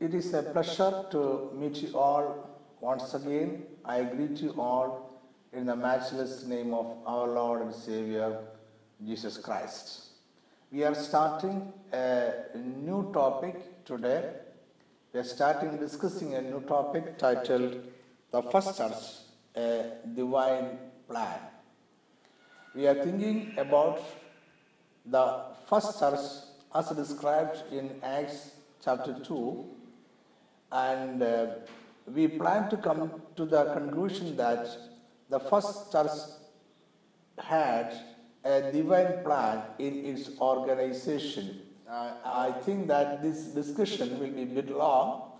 It 0.00 0.14
is 0.14 0.32
a 0.32 0.42
pleasure 0.42 1.04
to 1.10 1.50
meet 1.54 1.76
you 1.82 1.94
all 1.94 2.48
once 2.80 3.12
again. 3.12 3.64
I 3.84 4.02
greet 4.02 4.38
you 4.40 4.54
all 4.58 5.20
in 5.52 5.66
the 5.66 5.76
matchless 5.76 6.44
name 6.46 6.72
of 6.72 6.86
our 7.06 7.28
Lord 7.28 7.60
and 7.60 7.74
Savior, 7.74 8.38
Jesus 9.06 9.36
Christ. 9.36 10.06
We 10.72 10.84
are 10.84 10.94
starting 10.94 11.70
a 11.92 12.32
new 12.56 13.12
topic 13.12 13.84
today. 13.84 14.30
We 15.12 15.20
are 15.20 15.24
starting 15.24 15.76
discussing 15.76 16.34
a 16.34 16.40
new 16.40 16.62
topic 16.62 17.18
titled 17.18 17.82
The 18.30 18.42
First 18.44 18.78
Church, 18.78 19.04
a 19.54 19.98
Divine 20.14 20.78
Plan. 21.08 21.40
We 22.74 22.86
are 22.86 23.04
thinking 23.04 23.52
about 23.58 24.00
the 25.04 25.42
first 25.68 26.00
church 26.00 26.20
as 26.74 26.88
described 26.88 27.64
in 27.70 28.00
Acts 28.02 28.52
chapter 28.82 29.12
2 29.22 29.76
and 30.72 31.22
uh, 31.22 31.46
we 32.06 32.28
plan 32.28 32.68
to 32.70 32.76
come 32.76 33.22
to 33.36 33.44
the 33.44 33.72
conclusion 33.72 34.36
that 34.36 34.68
the 35.28 35.38
first 35.38 35.92
church 35.92 36.10
had 37.38 37.92
a 38.44 38.72
divine 38.72 39.22
plan 39.24 39.62
in 39.78 40.04
its 40.04 40.30
organization. 40.40 41.62
Uh, 41.88 42.12
I 42.24 42.52
think 42.52 42.88
that 42.88 43.22
this 43.22 43.44
discussion 43.44 44.18
will 44.18 44.30
be 44.30 44.42
a 44.42 44.46
bit 44.46 44.70
long 44.70 45.32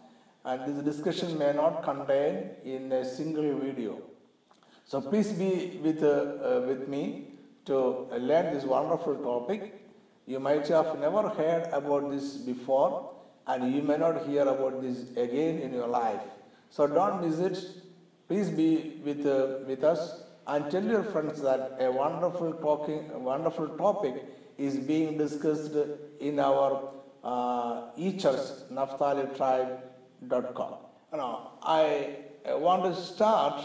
and 0.45 0.67
this 0.67 0.85
discussion 0.85 1.39
may 1.39 1.53
not 1.53 1.83
contain 1.83 2.51
in 2.65 2.93
a 2.93 3.05
single 3.05 3.59
video. 3.59 3.99
So 4.85 5.01
please 5.01 5.33
be 5.33 5.79
with, 5.83 6.03
uh, 6.03 6.07
uh, 6.07 6.65
with 6.67 6.89
me 6.89 7.35
to 7.67 8.07
learn 8.19 8.55
this 8.55 8.65
wonderful 8.65 9.17
topic. 9.17 9.87
You 10.27 10.41
might 10.41 10.67
have 10.69 10.99
never 10.99 11.29
heard 11.29 11.69
about 11.73 12.11
this 12.11 12.37
before 12.37 13.11
and 13.51 13.75
you 13.75 13.83
may 13.83 13.97
not 13.97 14.27
hear 14.27 14.43
about 14.43 14.83
this 14.83 14.99
again 15.17 15.59
in 15.59 15.73
your 15.73 15.89
life. 15.89 16.21
So 16.71 16.87
don't 16.87 17.23
miss 17.25 17.39
it. 17.39 17.59
Please 18.29 18.51
be 18.51 19.01
with, 19.05 19.27
uh, 19.27 19.59
with 19.67 19.83
us 19.83 20.23
and 20.47 20.71
tell 20.71 20.85
your 20.85 21.03
friends 21.03 21.43
that 21.43 21.77
a 21.81 21.91
wonderful 21.91 22.53
talking, 22.55 23.11
a 23.13 23.19
wonderful 23.19 23.67
topic 23.71 24.25
is 24.57 24.77
being 24.77 25.19
discussed 25.19 25.75
in 26.21 26.39
our 26.39 26.91
uh, 27.25 27.83
e-church, 27.97 28.39
naphtalitribe.com. 28.73 30.75
Now, 31.13 31.53
I 31.63 32.17
want 32.47 32.85
to 32.85 32.95
start 32.95 33.65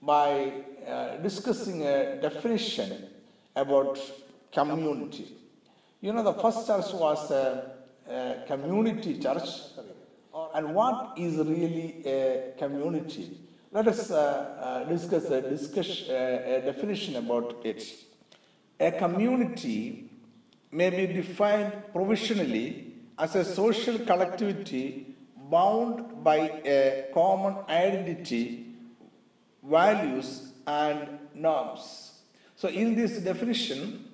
by 0.00 0.52
uh, 0.86 1.16
discussing 1.16 1.84
a 1.86 2.20
definition 2.20 3.08
about 3.56 3.98
community. 4.52 5.26
You 6.00 6.12
know, 6.12 6.22
the 6.22 6.34
first 6.34 6.66
church 6.66 6.92
was 6.92 7.30
a, 7.30 7.71
community 8.46 9.18
church. 9.18 9.48
And 10.54 10.74
what 10.74 11.18
is 11.18 11.36
really 11.36 12.02
a 12.06 12.54
community? 12.58 13.38
Let 13.70 13.88
us 13.88 14.10
uh, 14.10 14.16
uh, 14.16 14.84
discuss 14.84 15.24
a, 15.30 15.40
discuss, 15.40 16.08
a 16.08 16.62
definition 16.64 17.16
about 17.16 17.64
it. 17.64 17.82
A 18.78 18.92
community 18.92 20.10
may 20.70 20.90
be 20.90 21.06
defined 21.06 21.72
provisionally 21.92 22.94
as 23.18 23.34
a 23.34 23.44
social 23.44 23.98
collectivity 24.00 25.14
bound 25.36 26.24
by 26.24 26.36
a 26.64 27.08
common 27.12 27.56
identity, 27.68 28.74
values, 29.62 30.52
and 30.66 31.18
norms. 31.34 32.20
So, 32.56 32.68
in 32.68 32.94
this 32.94 33.18
definition, 33.18 34.08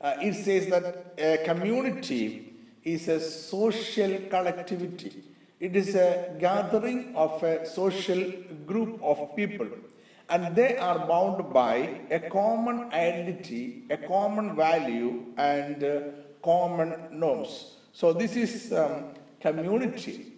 uh, 0.00 0.14
it 0.20 0.34
says 0.34 0.66
that 0.68 1.14
a 1.18 1.44
community 1.44 2.51
is 2.84 3.08
a 3.08 3.20
social 3.20 4.18
collectivity. 4.28 5.22
It 5.60 5.76
is 5.76 5.94
a 5.94 6.34
gathering 6.40 7.14
of 7.14 7.42
a 7.42 7.64
social 7.64 8.32
group 8.66 9.00
of 9.02 9.36
people, 9.36 9.68
and 10.28 10.56
they 10.56 10.76
are 10.76 11.06
bound 11.06 11.52
by 11.52 12.00
a 12.10 12.18
common 12.18 12.92
identity, 12.92 13.84
a 13.90 13.96
common 13.96 14.56
value, 14.56 15.26
and 15.36 15.84
uh, 15.84 16.00
common 16.42 16.94
norms. 17.12 17.76
So, 17.92 18.12
this 18.12 18.34
is 18.34 18.72
um, 18.72 19.14
community. 19.40 20.32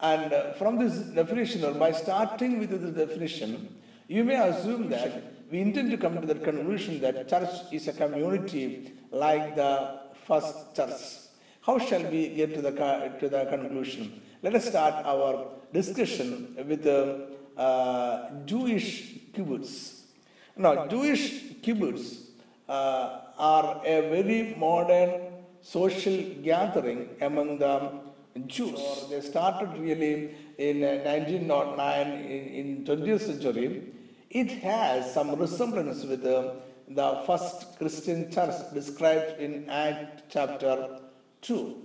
And 0.00 0.32
uh, 0.32 0.52
from 0.54 0.78
this 0.78 0.94
definition, 0.94 1.64
or 1.64 1.74
by 1.74 1.92
starting 1.92 2.58
with 2.58 2.70
this 2.70 3.06
definition, 3.06 3.78
you 4.08 4.24
may 4.24 4.36
assume 4.36 4.88
that 4.90 5.32
we 5.50 5.60
intend 5.60 5.90
to 5.90 5.98
come 5.98 6.20
to 6.20 6.26
the 6.26 6.34
conclusion 6.34 7.00
that 7.02 7.28
church 7.28 7.50
is 7.70 7.86
a 7.88 7.92
community 7.92 8.94
like 9.10 9.54
the 9.54 10.00
first 10.26 10.74
church. 10.74 11.21
How 11.62 11.78
shall 11.78 12.02
we 12.10 12.28
get 12.28 12.54
to 12.54 12.60
the, 12.60 12.72
to 13.20 13.28
the 13.28 13.44
conclusion? 13.44 14.20
Let 14.42 14.56
us 14.56 14.68
start 14.68 15.06
our 15.06 15.46
discussion 15.72 16.56
with 16.68 16.82
the 16.82 17.28
uh, 17.56 18.30
Jewish 18.44 19.14
kibbutz. 19.32 20.00
Now, 20.56 20.88
Jewish 20.88 21.54
kibbutz 21.62 22.30
uh, 22.68 23.20
are 23.38 23.80
a 23.86 24.10
very 24.10 24.56
modern 24.58 25.20
social 25.60 26.20
gathering 26.42 27.10
among 27.20 27.58
the 27.58 27.92
Jews. 28.48 28.80
They 29.08 29.20
started 29.20 29.78
really 29.78 30.34
in 30.58 30.80
1909 30.80 32.06
in, 32.08 32.24
in 32.58 32.84
20th 32.84 33.20
century. 33.20 33.84
It 34.30 34.50
has 34.62 35.14
some 35.14 35.36
resemblance 35.36 36.02
with 36.02 36.24
the, 36.24 36.56
the 36.88 37.22
first 37.24 37.78
Christian 37.78 38.32
church 38.32 38.54
described 38.74 39.38
in 39.40 39.70
Act 39.70 40.24
chapter 40.28 40.98
2. 41.42 41.76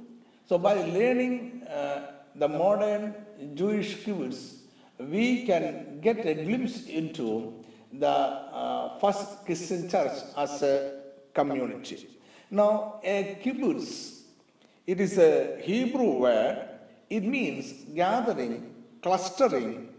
So 0.45 0.57
by 0.57 0.75
learning 0.75 1.63
uh, 1.63 2.11
the 2.35 2.47
modern 2.47 3.13
Jewish 3.53 3.97
kibbutz, 3.97 4.59
we 4.99 5.45
can 5.45 5.99
get 6.01 6.25
a 6.25 6.33
glimpse 6.33 6.87
into 6.87 7.53
the 7.91 8.07
uh, 8.07 8.97
first 8.99 9.45
Christian 9.45 9.89
church 9.89 10.13
as 10.35 10.61
a 10.63 11.01
community. 11.33 12.07
Now, 12.49 12.99
a 13.03 13.37
kibbutz, 13.43 14.21
it 14.85 15.01
is 15.01 15.17
a 15.17 15.59
Hebrew 15.61 16.19
word. 16.19 16.69
It 17.09 17.23
means 17.23 17.73
gathering, 17.93 18.73
clustering, 19.01 19.89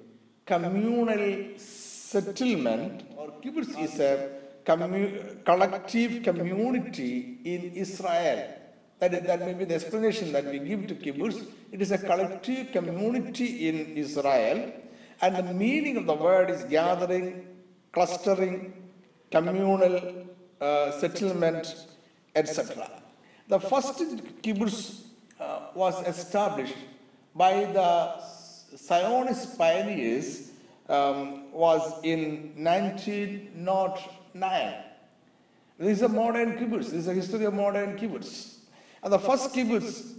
communal 0.46 1.58
settlement, 1.58 3.04
or 3.16 3.32
kibbutz 3.42 3.78
is 3.78 4.00
a 4.00 4.30
commu- 4.64 5.44
collective 5.44 6.22
community 6.22 7.38
in 7.44 7.72
Israel. 7.74 8.57
That, 9.00 9.26
that 9.26 9.40
may 9.40 9.54
be 9.54 9.64
the 9.64 9.76
explanation 9.76 10.32
that 10.32 10.44
we 10.46 10.58
give 10.58 10.88
to 10.88 10.94
kibbutz. 10.94 11.46
It 11.70 11.80
is 11.80 11.92
a 11.92 11.98
collective 11.98 12.72
community 12.72 13.68
in 13.68 13.96
Israel, 13.96 14.72
and 15.20 15.36
the 15.36 15.54
meaning 15.54 15.96
of 15.96 16.06
the 16.06 16.14
word 16.14 16.50
is 16.50 16.64
gathering, 16.64 17.46
clustering, 17.92 18.72
communal 19.30 20.26
uh, 20.60 20.90
settlement, 20.98 21.86
etc. 22.34 22.90
The 23.46 23.60
first 23.60 24.00
kibbutz 24.42 25.02
uh, 25.38 25.60
was 25.74 26.04
established 26.06 26.76
by 27.34 27.66
the 27.66 28.14
Zionist 28.76 29.56
pioneers 29.56 30.50
um, 30.88 31.52
was 31.52 32.00
in 32.02 32.52
1909. 32.56 34.74
This 35.78 35.98
is 35.98 36.02
a 36.02 36.08
modern 36.08 36.58
kibbutz. 36.58 36.86
This 36.86 36.92
is 36.92 37.08
a 37.08 37.14
history 37.14 37.44
of 37.44 37.54
modern 37.54 37.96
kibbutz. 37.96 38.57
And 39.02 39.12
the 39.12 39.18
first 39.18 39.54
kibbutz 39.54 40.14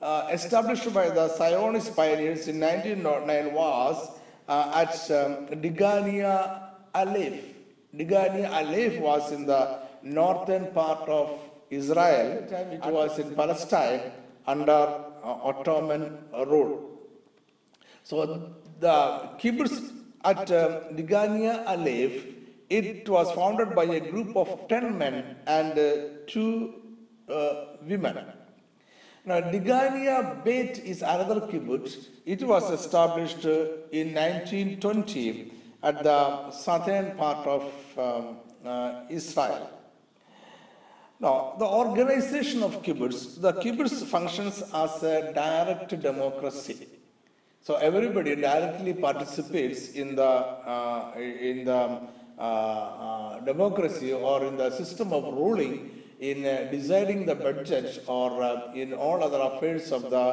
uh, 0.00 0.28
established 0.32 0.92
by 0.92 1.10
the 1.10 1.28
Zionist 1.36 1.94
pioneers 1.96 2.48
in 2.48 2.60
1909 2.60 3.54
was 3.54 4.10
uh, 4.48 4.82
at 4.82 4.94
um, 5.10 5.46
Degania 5.62 6.70
Aleph. 6.94 7.42
Degania 7.94 8.50
Aleph 8.52 9.00
was 9.00 9.32
in 9.32 9.46
the 9.46 9.78
northern 10.02 10.66
part 10.72 11.08
of 11.08 11.38
Israel. 11.70 12.46
It 12.50 12.84
was 12.84 13.18
in 13.18 13.34
Palestine 13.34 14.12
under 14.46 14.72
uh, 14.72 15.48
Ottoman 15.50 16.18
rule. 16.46 16.90
So 18.02 18.50
the 18.80 19.30
kibbutz 19.38 19.92
at 20.24 20.50
uh, 20.50 20.80
Degania 20.92 21.66
Aleph, 21.66 22.26
it 22.68 23.08
was 23.08 23.30
founded 23.32 23.74
by 23.74 23.84
a 23.84 24.00
group 24.00 24.36
of 24.36 24.68
10 24.68 24.98
men 24.98 25.36
and 25.46 25.78
uh, 25.78 25.92
two 26.26 26.83
uh, 27.28 27.76
women. 27.82 28.18
Now, 29.26 29.40
Degania 29.40 30.44
Beit 30.44 30.78
is 30.78 31.00
another 31.00 31.40
kibbutz. 31.40 32.08
It 32.26 32.42
was 32.42 32.70
established 32.70 33.44
in 33.44 34.14
1920 34.14 35.52
at 35.82 36.02
the 36.02 36.50
southern 36.50 37.16
part 37.16 37.46
of 37.46 37.72
um, 37.98 38.36
uh, 38.64 39.02
Israel. 39.08 39.70
Now, 41.20 41.54
the 41.58 41.64
organization 41.64 42.62
of 42.62 42.82
kibbutz, 42.82 43.40
the 43.40 43.52
kibbutz 43.54 44.04
functions 44.04 44.62
as 44.74 45.02
a 45.02 45.32
direct 45.32 45.98
democracy. 46.00 46.86
So 47.62 47.76
everybody 47.76 48.36
directly 48.36 48.92
participates 48.92 49.92
in 49.92 50.16
the 50.16 50.22
uh, 50.22 51.12
in 51.16 51.64
the 51.64 52.00
uh, 52.38 52.42
uh, 52.42 53.40
democracy 53.40 54.12
or 54.12 54.44
in 54.44 54.58
the 54.58 54.70
system 54.70 55.14
of 55.14 55.24
ruling 55.32 55.93
in 56.30 56.44
uh, 56.46 56.68
deciding 56.70 57.20
the 57.30 57.34
budget 57.46 57.88
or 58.06 58.42
uh, 58.42 58.82
in 58.82 58.92
all 59.04 59.18
other 59.26 59.42
affairs 59.50 59.86
of 59.96 60.02
the 60.14 60.26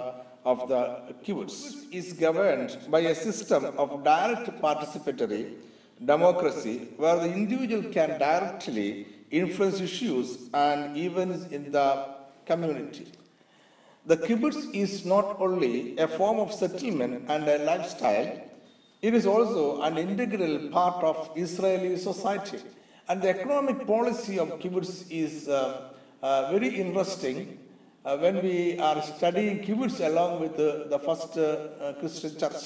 of 0.51 0.59
the 0.71 0.81
kibbutz 1.23 1.55
is 1.99 2.07
governed 2.25 2.71
by 2.93 3.01
a 3.13 3.15
system 3.27 3.65
of 3.83 3.89
direct 4.03 4.47
participatory 4.65 5.43
democracy 6.11 6.75
where 7.01 7.17
the 7.23 7.31
individual 7.41 7.83
can 7.97 8.09
directly 8.27 8.89
influence 9.41 9.79
issues 9.89 10.27
and 10.53 10.97
events 10.97 11.45
in 11.57 11.71
the 11.71 11.87
community. 12.45 13.07
The 14.11 14.17
kibbutz 14.17 14.61
is 14.73 15.05
not 15.05 15.39
only 15.39 15.95
a 15.97 16.07
form 16.07 16.39
of 16.39 16.51
settlement 16.51 17.25
and 17.29 17.47
a 17.47 17.59
lifestyle, 17.59 18.31
it 19.01 19.13
is 19.13 19.25
also 19.27 19.81
an 19.81 19.97
integral 19.97 20.69
part 20.69 21.03
of 21.03 21.29
Israeli 21.35 21.97
society. 21.97 22.61
And 23.11 23.21
the 23.21 23.27
economic 23.27 23.85
policy 23.85 24.39
of 24.39 24.47
kibbutz 24.61 25.05
is 25.11 25.49
uh, 25.49 25.89
uh, 26.23 26.49
very 26.49 26.69
interesting 26.83 27.59
uh, 28.05 28.15
when 28.17 28.41
we 28.41 28.79
are 28.79 29.01
studying 29.01 29.59
kibbutz 29.65 29.99
along 29.99 30.39
with 30.39 30.55
the, 30.55 30.97
first 31.05 31.33
Christian 31.99 32.39
church. 32.39 32.61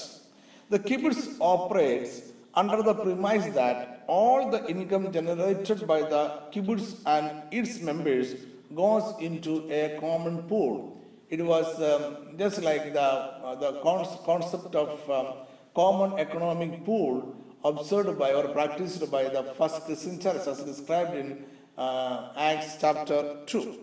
The 0.70 0.78
kibbutz 0.78 1.36
operates 1.40 2.30
under 2.54 2.80
the 2.80 2.94
premise 2.94 3.52
that 3.56 4.04
all 4.06 4.48
the 4.48 4.64
income 4.70 5.10
generated 5.10 5.84
by 5.84 6.02
the 6.02 6.22
kibbutz 6.52 6.94
and 7.06 7.42
its 7.50 7.80
members 7.80 8.36
goes 8.72 9.20
into 9.20 9.68
a 9.68 9.98
common 9.98 10.44
pool. 10.44 11.02
It 11.28 11.44
was 11.44 11.66
um, 11.82 12.38
just 12.38 12.62
like 12.62 12.92
the, 12.92 13.02
uh, 13.02 13.56
the 13.56 13.80
concept 13.80 14.76
of 14.76 15.10
um, 15.10 15.26
common 15.74 16.20
economic 16.20 16.84
pool 16.84 17.34
observed 17.64 18.18
by 18.18 18.32
or 18.32 18.48
practiced 18.48 19.10
by 19.10 19.24
the 19.24 19.42
first 19.58 19.86
church 20.22 20.46
as 20.46 20.62
described 20.62 21.14
in 21.14 21.44
uh, 21.76 22.32
Acts 22.36 22.76
chapter 22.80 23.38
2. 23.46 23.78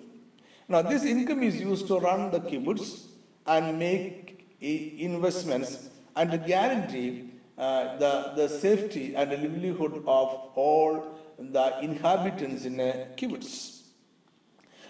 Now, 0.68 0.82
this 0.82 1.04
income 1.04 1.44
is 1.44 1.60
used 1.60 1.88
to 1.88 2.00
run 2.00 2.32
the 2.32 2.40
kibbutz 2.40 3.08
and 3.46 3.78
make 3.78 4.48
investments 4.62 5.90
and 6.16 6.46
guarantee 6.46 7.32
uh, 7.58 7.98
the, 7.98 8.34
the 8.36 8.48
safety 8.48 9.16
and 9.16 9.32
the 9.32 9.38
livelihood 9.38 10.04
of 10.08 10.52
all 10.56 11.20
the 11.38 11.80
inhabitants 11.82 12.66
in 12.66 12.80
a 12.80 13.08
kibbutz. 13.18 13.82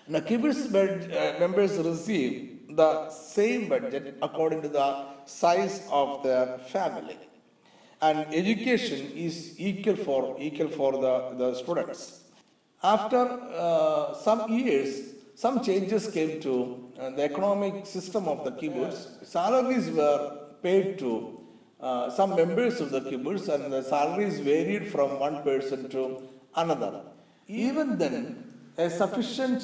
Now, 0.07 0.19
kibbutz 0.19 0.67
uh, 0.67 1.39
members 1.39 1.77
receive 1.77 2.75
the 2.75 3.09
same 3.09 3.67
budget 3.69 4.17
according 4.21 4.61
to 4.61 4.69
the 4.69 5.05
size 5.25 5.87
of 5.89 6.23
their 6.23 6.57
family. 6.57 7.17
And 8.07 8.19
education 8.41 9.01
is 9.27 9.35
equal 9.57 9.95
for, 9.95 10.35
equal 10.47 10.67
for 10.67 10.91
the, 11.03 11.13
the 11.41 11.49
students. 11.55 12.19
After 12.83 13.23
uh, 13.65 14.13
some 14.13 14.41
years, 14.51 15.13
some 15.35 15.63
changes 15.63 16.11
came 16.11 16.41
to 16.41 16.53
uh, 16.99 17.11
the 17.11 17.23
economic 17.23 17.85
system 17.85 18.27
of 18.27 18.43
the 18.43 18.51
kibbutz. 18.51 19.25
Salaries 19.25 19.89
were 19.89 20.19
paid 20.61 20.99
to 20.99 21.39
uh, 21.79 22.09
some 22.09 22.35
members 22.35 22.81
of 22.81 22.91
the 22.91 23.01
kibbutz, 23.01 23.47
and 23.47 23.71
the 23.71 23.81
salaries 23.81 24.39
varied 24.39 24.91
from 24.91 25.17
one 25.19 25.41
person 25.43 25.89
to 25.89 26.23
another. 26.57 27.01
Even 27.47 27.97
then, 27.97 28.53
a 28.77 28.89
sufficient 28.89 29.63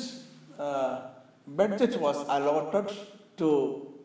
uh, 0.58 1.02
budget 1.46 2.00
was 2.00 2.18
allotted 2.38 2.90
to 3.36 3.50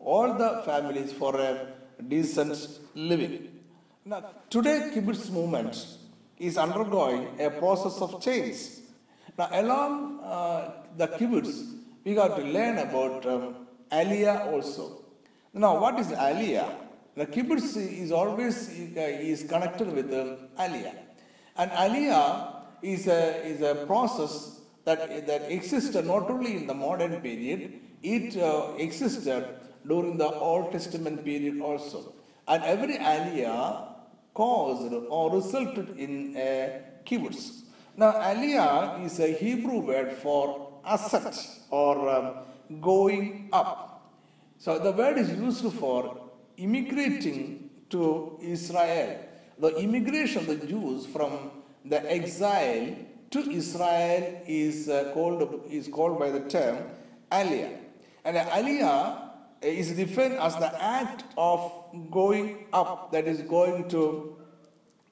all 0.01 0.33
the 0.33 0.61
families 0.65 1.13
for 1.13 1.39
a 1.39 1.67
decent 2.09 2.79
living. 2.95 3.54
Now, 4.07 4.23
today, 4.51 4.91
kibbutz 4.93 5.31
movement 5.31 5.83
is 6.37 6.59
undergoing 6.59 7.41
a 7.41 7.49
process 7.49 7.99
of 8.03 8.21
change. 8.21 8.57
Now, 9.35 9.49
along 9.51 10.19
uh, 10.19 10.73
the 10.95 11.07
kibbutz, 11.07 11.73
we 12.03 12.13
got 12.13 12.37
to 12.37 12.43
learn 12.43 12.77
about 12.77 13.25
um, 13.25 13.55
Aliyah 13.91 14.53
also. 14.53 15.05
Now, 15.55 15.79
what 15.81 15.99
is 15.99 16.09
Aliyah? 16.09 16.69
The 17.15 17.25
kibbutz 17.25 17.77
is 17.77 18.11
always 18.11 18.69
uh, 18.69 19.01
is 19.01 19.41
connected 19.41 19.91
with 19.91 20.13
um, 20.13 20.49
Aliyah. 20.59 20.93
And 21.57 21.71
Aliyah 21.71 22.57
is 22.83 23.07
a, 23.07 23.43
is 23.43 23.61
a 23.61 23.87
process 23.87 24.59
that, 24.83 25.25
that 25.25 25.51
existed 25.51 26.05
not 26.05 26.29
only 26.29 26.57
in 26.57 26.67
the 26.67 26.75
modern 26.75 27.19
period, 27.21 27.79
it 28.03 28.37
uh, 28.37 28.75
existed 28.77 29.47
during 29.87 30.17
the 30.17 30.29
Old 30.29 30.71
Testament 30.73 31.25
period 31.25 31.59
also. 31.59 32.13
And 32.47 32.63
every 32.63 32.97
Aliyah 32.97 33.93
caused 34.35 34.93
or 34.93 35.31
resulted 35.31 35.97
in 35.97 36.35
a 36.37 36.81
kibbutz. 37.05 37.61
Now, 37.97 38.11
aliyah 38.11 39.03
is 39.05 39.19
a 39.19 39.31
Hebrew 39.31 39.79
word 39.79 40.11
for 40.17 40.73
ascent 40.85 41.37
or 41.71 42.09
um, 42.09 42.35
going 42.81 43.49
up. 43.53 44.11
So, 44.59 44.77
the 44.77 44.91
word 44.91 45.17
is 45.17 45.31
used 45.31 45.65
for 45.73 46.29
immigrating 46.57 47.69
to 47.89 48.37
Israel. 48.41 49.19
The 49.57 49.75
immigration 49.77 50.39
of 50.39 50.47
the 50.47 50.67
Jews 50.67 51.05
from 51.05 51.51
the 51.85 51.99
exile 52.11 52.95
to 53.31 53.39
Israel 53.49 54.41
is 54.45 54.89
uh, 54.89 55.11
called 55.13 55.61
is 55.69 55.87
called 55.87 56.19
by 56.19 56.29
the 56.29 56.41
term 56.41 56.77
aliyah. 57.31 57.77
And 58.25 58.35
aliyah 58.37 59.24
is 59.61 59.91
defined 59.91 60.33
as 60.33 60.55
the 60.55 60.83
act 60.83 61.23
of 61.37 61.71
going 62.11 62.65
up, 62.73 63.11
that 63.11 63.27
is 63.27 63.41
going 63.41 63.89
to 63.89 64.35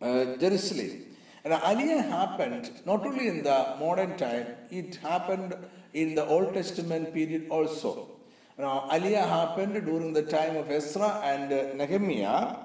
uh, 0.01 0.36
Jerusalem. 0.38 1.06
And 1.44 1.54
Aliyah 1.54 2.07
happened 2.07 2.72
not 2.86 3.06
only 3.06 3.28
in 3.28 3.44
the 3.44 3.75
modern 3.80 4.16
time, 4.18 4.48
it 4.72 4.95
happened 4.95 5.56
in 5.94 6.16
the 6.16 6.25
Old 6.25 6.54
Testament 6.54 7.13
period 7.13 7.48
also. 7.50 8.10
Now, 8.57 8.88
Aliyah 8.92 9.28
happened 9.28 9.86
during 9.86 10.13
the 10.13 10.24
time 10.24 10.56
of 10.56 10.69
Ezra 10.69 11.22
and 11.24 11.51
uh, 11.51 11.74
Nehemiah, 11.74 12.56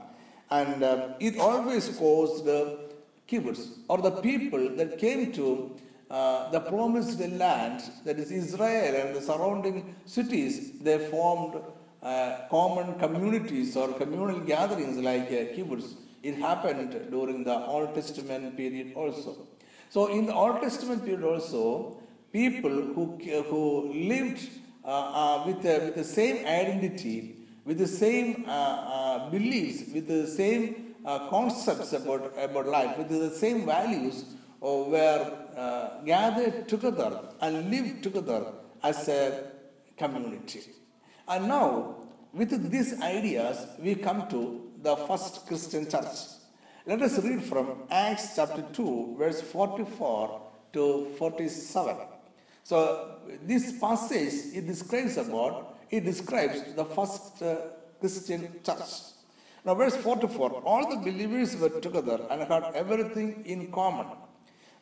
and 0.50 0.82
uh, 0.82 1.08
it 1.18 1.38
always 1.38 1.88
caused 1.96 2.44
the 2.44 2.78
kibbutz, 3.28 3.78
or 3.88 3.98
the 3.98 4.10
people 4.10 4.68
that 4.76 4.98
came 4.98 5.32
to 5.32 5.76
uh, 6.10 6.50
the 6.50 6.60
promised 6.60 7.20
land, 7.20 7.82
that 8.04 8.18
is 8.18 8.30
Israel 8.30 8.94
and 8.94 9.16
the 9.16 9.20
surrounding 9.20 9.94
cities, 10.06 10.78
they 10.80 10.98
formed 11.08 11.60
uh, 12.02 12.38
common 12.50 12.98
communities 12.98 13.76
or 13.76 13.92
communal 13.94 14.40
gatherings 14.40 14.96
like 14.98 15.28
uh, 15.28 15.52
kibbutz 15.54 15.94
it 16.22 16.34
happened 16.36 17.10
during 17.10 17.44
the 17.44 17.54
Old 17.54 17.94
Testament 17.94 18.56
period 18.56 18.92
also. 18.94 19.46
So 19.88 20.08
in 20.08 20.26
the 20.26 20.34
Old 20.34 20.60
Testament 20.60 21.04
period 21.04 21.24
also, 21.24 22.00
people 22.32 22.70
who, 22.70 23.18
who 23.48 23.92
lived 23.94 24.48
uh, 24.84 24.90
uh, 24.90 25.46
with, 25.46 25.58
uh, 25.66 25.84
with 25.84 25.94
the 25.96 26.04
same 26.04 26.46
identity, 26.46 27.36
with 27.64 27.78
the 27.78 27.86
same 27.86 28.44
beliefs, 29.30 29.92
with 29.92 30.08
the 30.08 30.26
same 30.26 30.94
concepts 31.04 31.92
about, 31.92 32.32
about 32.38 32.66
life, 32.66 32.96
with 32.96 33.08
the 33.08 33.30
same 33.30 33.66
values, 33.66 34.24
were 34.60 36.00
gathered 36.04 36.68
together 36.68 37.20
and 37.40 37.70
lived 37.70 38.02
together 38.02 38.52
as 38.82 39.08
a 39.08 39.44
community. 39.96 40.62
And 41.26 41.48
now, 41.48 41.96
with 42.32 42.70
these 42.70 43.00
ideas, 43.00 43.66
we 43.78 43.94
come 43.94 44.28
to 44.28 44.70
the 44.82 44.96
first 44.96 45.46
Christian 45.46 45.88
church. 45.88 46.16
Let 46.86 47.02
us 47.02 47.22
read 47.22 47.42
from 47.42 47.82
Acts 47.90 48.36
chapter 48.36 48.62
2, 48.72 49.16
verse 49.18 49.40
44 49.42 50.40
to 50.72 51.14
47. 51.18 51.96
So 52.62 53.16
this 53.42 53.78
passage 53.78 54.54
it 54.54 54.66
describes 54.66 55.16
about 55.16 55.78
it 55.90 56.04
describes 56.04 56.74
the 56.74 56.84
first 56.84 57.42
uh, 57.42 57.56
Christian 58.00 58.60
church. 58.64 58.90
Now 59.64 59.74
verse 59.74 59.96
44, 59.96 60.62
all 60.64 60.88
the 60.88 60.96
believers 60.96 61.56
were 61.56 61.80
together 61.80 62.20
and 62.30 62.42
had 62.42 62.64
everything 62.74 63.42
in 63.46 63.72
common. 63.72 64.06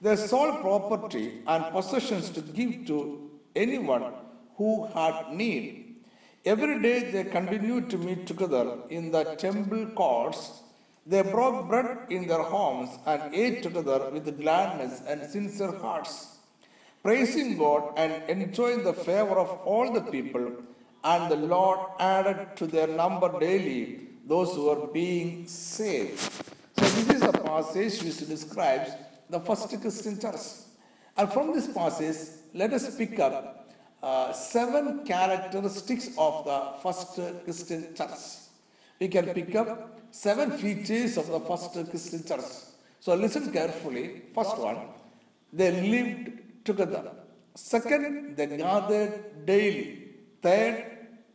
They 0.00 0.17
sold 0.17 0.61
property 0.61 1.43
and 1.47 1.65
possessions 1.73 2.31
to 2.31 2.41
give 2.41 2.87
to 2.87 3.31
anyone 3.55 4.12
who 4.57 4.87
had 4.87 5.33
need 5.33 5.87
Every 6.53 6.81
day 6.81 7.11
they 7.11 7.25
continued 7.25 7.91
to 7.91 7.99
meet 7.99 8.25
together 8.25 8.79
in 8.88 9.11
the 9.11 9.25
temple 9.45 9.85
courts. 10.00 10.62
They 11.05 11.23
broke 11.23 11.67
bread 11.69 12.07
in 12.09 12.29
their 12.29 12.45
homes 12.55 12.91
and 13.05 13.35
ate 13.35 13.65
together 13.65 14.11
with 14.12 14.41
gladness 14.41 15.03
and 15.09 15.29
sincere 15.29 15.73
hearts, 15.73 16.37
praising 17.03 17.59
God 17.59 17.95
and 17.97 18.12
enjoying 18.31 18.85
the 18.85 18.93
favor 18.93 19.37
of 19.45 19.50
all 19.65 19.93
the 19.93 20.03
people. 20.03 20.53
And 21.03 21.29
the 21.33 21.37
Lord 21.55 21.81
added 21.99 22.57
to 22.59 22.69
their 22.69 22.87
number 22.87 23.41
daily 23.41 24.07
those 24.25 24.55
who 24.55 24.67
were 24.67 24.87
being 24.87 25.49
saved. 25.49 26.21
So, 26.79 26.85
this 26.97 27.11
is 27.17 27.23
a 27.23 27.33
passage 27.33 28.05
which 28.05 28.19
describes 28.29 28.93
the 29.30 29.40
first 29.40 29.68
Christian 29.80 30.18
church. 30.21 30.40
And 31.16 31.33
from 31.33 31.52
this 31.52 31.66
passage, 31.68 32.16
let 32.54 32.73
us 32.73 32.95
pick 32.97 33.18
up 33.18 33.71
uh, 34.02 34.33
seven 34.33 35.04
characteristics 35.04 36.11
of 36.18 36.45
the 36.45 36.59
first 36.83 37.18
Christian 37.45 37.95
church. 37.95 38.18
We 39.00 39.09
can 39.09 39.26
pick 39.26 39.54
up 39.54 40.00
seven 40.11 40.52
features 40.52 41.16
of 41.16 41.26
the 41.28 41.40
first 41.40 41.73
Christian 41.90 42.25
church. 42.25 42.45
So 43.00 43.14
listen 43.14 43.52
carefully. 43.52 44.23
First 44.35 44.59
one, 44.59 44.78
they 45.52 45.71
lived 45.73 46.64
together. 46.64 47.12
Second, 47.54 48.37
they 48.37 48.47
gathered 48.56 49.47
daily. 49.47 50.09
Third, 50.42 50.85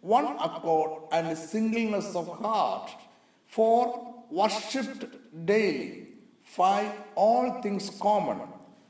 one 0.01 0.25
accord 0.37 1.03
and 1.11 1.37
singleness 1.37 2.15
of 2.15 2.27
heart, 2.39 2.89
four 3.47 4.23
worshipped 4.29 5.05
daily, 5.45 6.07
five 6.57 6.91
all 7.15 7.61
things 7.61 7.89
common, 7.99 8.39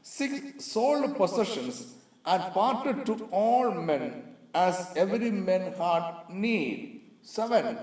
six 0.01 0.65
sold 0.65 1.15
possessions 1.15 1.96
and 2.25 2.41
parted 2.53 3.06
to 3.06 3.13
all 3.32 3.72
men 3.72 4.24
as 4.53 4.75
every 4.96 5.32
man 5.32 5.74
had 5.74 6.06
need, 6.30 7.01
seven 7.22 7.77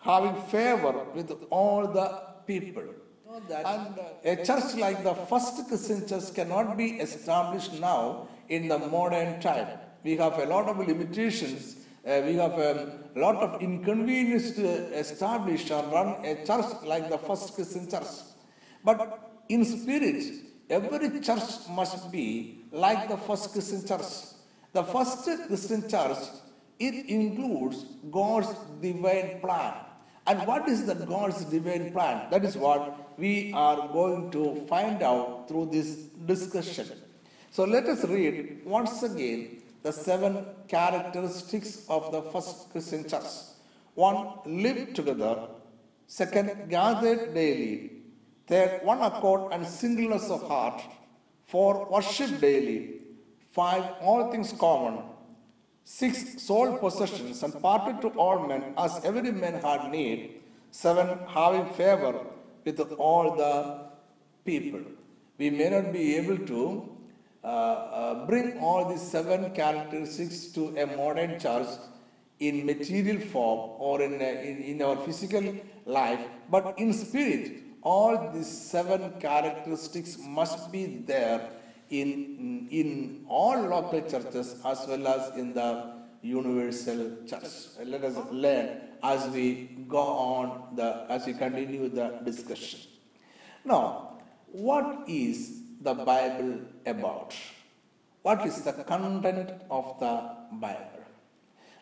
having 0.00 0.36
favor 0.54 0.94
with 1.14 1.32
all 1.50 1.86
the 1.86 2.06
people. 2.46 2.84
And 3.50 3.98
a 4.24 4.36
church 4.44 4.74
like 4.76 5.02
the 5.02 5.14
first 5.14 5.66
Christian 5.68 6.06
church 6.06 6.32
cannot 6.34 6.76
be 6.76 6.88
established 7.06 7.80
now 7.80 8.28
in 8.48 8.68
the 8.68 8.78
modern 8.78 9.40
time. 9.40 9.66
We 10.04 10.16
have 10.16 10.38
a 10.38 10.46
lot 10.46 10.68
of 10.68 10.78
limitations. 10.78 11.76
Uh, 12.06 12.20
we 12.26 12.34
have 12.34 12.52
a 12.52 12.98
lot 13.16 13.36
of 13.36 13.62
inconvenience 13.62 14.50
to 14.52 14.66
establish 15.04 15.70
or 15.70 15.82
run 15.84 16.24
a 16.24 16.34
church 16.44 16.66
like 16.84 17.08
the 17.08 17.18
first 17.18 17.54
Christian 17.54 17.90
church. 17.90 18.12
But 18.84 18.98
in 19.48 19.64
spirit, 19.64 20.22
every 20.68 21.20
church 21.20 21.68
must 21.70 22.12
be 22.12 22.64
like 22.70 23.08
the 23.08 23.16
first 23.16 23.52
Christian 23.52 23.86
church. 23.86 24.08
The 24.72 24.84
first 24.84 25.24
Christian 25.46 25.88
church, 25.88 26.18
it 26.78 27.06
includes 27.06 27.84
God's 28.10 28.48
divine 28.80 29.40
plan. 29.40 29.74
And 30.26 30.46
what 30.46 30.68
is 30.68 30.86
the 30.86 30.94
God's 30.94 31.44
divine 31.44 31.92
plan? 31.92 32.30
That 32.30 32.44
is 32.44 32.56
what 32.56 33.18
we 33.18 33.52
are 33.54 33.88
going 33.88 34.30
to 34.32 34.66
find 34.66 35.02
out 35.02 35.48
through 35.48 35.66
this 35.70 35.94
discussion. 36.32 36.88
So 37.50 37.64
let 37.64 37.86
us 37.86 38.04
read 38.04 38.62
once 38.64 39.02
again 39.02 39.62
the 39.82 39.92
seven 39.92 40.44
characteristics 40.66 41.84
of 41.88 42.10
the 42.10 42.22
first 42.32 42.70
Christian 42.70 43.08
church. 43.08 43.30
One, 43.94 44.40
live 44.44 44.94
together. 44.94 45.46
Second, 46.06 46.68
gather 46.68 47.32
daily. 47.32 47.93
Third, 48.46 48.80
one 48.82 49.00
accord 49.00 49.52
and 49.52 49.66
singleness 49.66 50.28
of 50.30 50.46
heart. 50.48 50.82
four 51.46 51.86
worship 51.90 52.40
daily. 52.40 52.76
Five, 53.52 53.84
all 54.00 54.30
things 54.30 54.52
common. 54.52 55.02
Six, 55.84 56.42
sole 56.42 56.78
possessions 56.78 57.42
and 57.42 57.60
parted 57.60 58.00
to 58.02 58.08
all 58.24 58.46
men 58.48 58.74
as 58.76 59.00
every 59.04 59.30
man 59.30 59.60
had 59.62 59.90
need. 59.90 60.40
Seven, 60.70 61.18
having 61.28 61.66
favor 61.74 62.14
with 62.64 62.80
all 62.98 63.36
the 63.36 63.52
people. 64.44 64.80
We 65.38 65.50
may 65.50 65.68
not 65.70 65.92
be 65.92 66.16
able 66.16 66.38
to 66.46 66.88
uh, 67.44 67.46
uh, 67.46 68.26
bring 68.26 68.58
all 68.58 68.88
these 68.88 69.02
seven 69.02 69.50
characteristics 69.54 70.46
to 70.56 70.74
a 70.78 70.86
modern 70.96 71.38
church 71.38 71.68
in 72.40 72.64
material 72.66 73.20
form 73.20 73.60
or 73.78 74.02
in, 74.02 74.14
uh, 74.14 74.24
in, 74.24 74.62
in 74.62 74.82
our 74.82 74.96
physical 74.96 75.54
life, 75.84 76.20
but 76.50 76.78
in 76.78 76.92
spirit, 76.92 77.63
all 77.84 78.30
these 78.32 78.48
seven 78.48 79.12
characteristics 79.20 80.16
must 80.18 80.72
be 80.72 80.86
there 81.06 81.50
in, 81.90 82.66
in 82.70 83.24
all 83.28 83.60
local 83.60 84.00
churches 84.00 84.56
as 84.64 84.86
well 84.88 85.06
as 85.06 85.36
in 85.36 85.52
the 85.52 85.92
universal 86.22 87.18
church. 87.26 87.52
Let 87.84 88.02
us 88.04 88.16
learn 88.32 88.80
as 89.02 89.28
we 89.28 89.84
go 89.86 89.98
on 89.98 90.74
the 90.76 91.04
as 91.10 91.26
we 91.26 91.34
continue 91.34 91.90
the 91.90 92.20
discussion. 92.24 92.80
Now, 93.64 94.18
what 94.50 95.04
is 95.06 95.60
the 95.82 95.92
Bible 95.94 96.60
about? 96.86 97.34
What 98.22 98.46
is 98.46 98.62
the 98.62 98.72
content 98.72 99.50
of 99.70 100.00
the 100.00 100.14
Bible? 100.52 101.04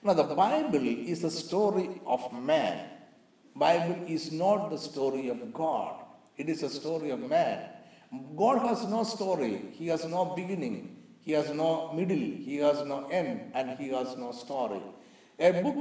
Now, 0.02 0.14
the 0.14 0.25
Bible 0.25 0.85
is 0.85 1.23
a 1.23 1.30
story 1.30 2.00
of 2.04 2.32
man. 2.32 2.88
Bible 3.54 4.04
is 4.06 4.32
not 4.32 4.71
the 4.71 4.78
story 4.78 5.28
of 5.28 5.52
God. 5.52 5.94
It 6.37 6.49
is 6.49 6.62
a 6.62 6.71
story 6.71 7.11
of 7.11 7.21
man. 7.21 7.68
God 8.37 8.59
has 8.66 8.85
no 8.87 9.04
story. 9.04 9.62
He 9.73 9.88
has 9.88 10.04
no 10.04 10.25
beginning. 10.37 10.97
He 11.21 11.32
has 11.32 11.50
no 11.50 11.92
middle. 11.92 12.16
He 12.16 12.56
has 12.56 12.85
no 12.85 13.09
end. 13.09 13.52
And 13.54 13.78
he 13.78 13.88
has 13.88 14.16
no 14.16 14.32
story. 14.32 14.82
A 15.38 15.52
book 15.62 15.76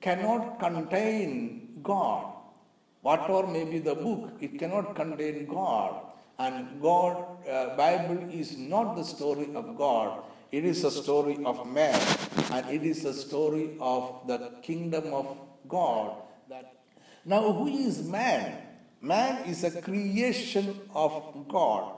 cannot 0.00 0.58
contain 0.58 1.80
God. 1.82 2.32
Whatever 3.02 3.46
may 3.46 3.64
be 3.64 3.78
the 3.78 3.94
book, 3.94 4.30
it 4.40 4.58
cannot 4.58 4.94
contain 4.94 5.46
God. 5.46 6.02
And 6.38 6.80
God, 6.80 7.24
uh, 7.48 7.76
Bible 7.76 8.28
is 8.30 8.56
not 8.56 8.96
the 8.96 9.04
story 9.04 9.48
of 9.54 9.76
God. 9.76 10.22
It 10.50 10.64
is 10.64 10.84
a 10.84 10.90
story 10.90 11.38
of 11.44 11.66
man. 11.66 12.00
And 12.52 12.68
it 12.68 12.84
is 12.84 13.04
a 13.04 13.14
story 13.14 13.76
of 13.80 14.26
the 14.26 14.52
kingdom 14.62 15.12
of 15.12 15.36
God. 15.68 16.16
That 16.48 16.81
now, 17.24 17.52
who 17.52 17.68
is 17.68 18.02
man? 18.02 18.58
Man 19.00 19.44
is 19.48 19.62
a 19.64 19.82
creation 19.82 20.80
of 20.94 21.46
God. 21.48 21.96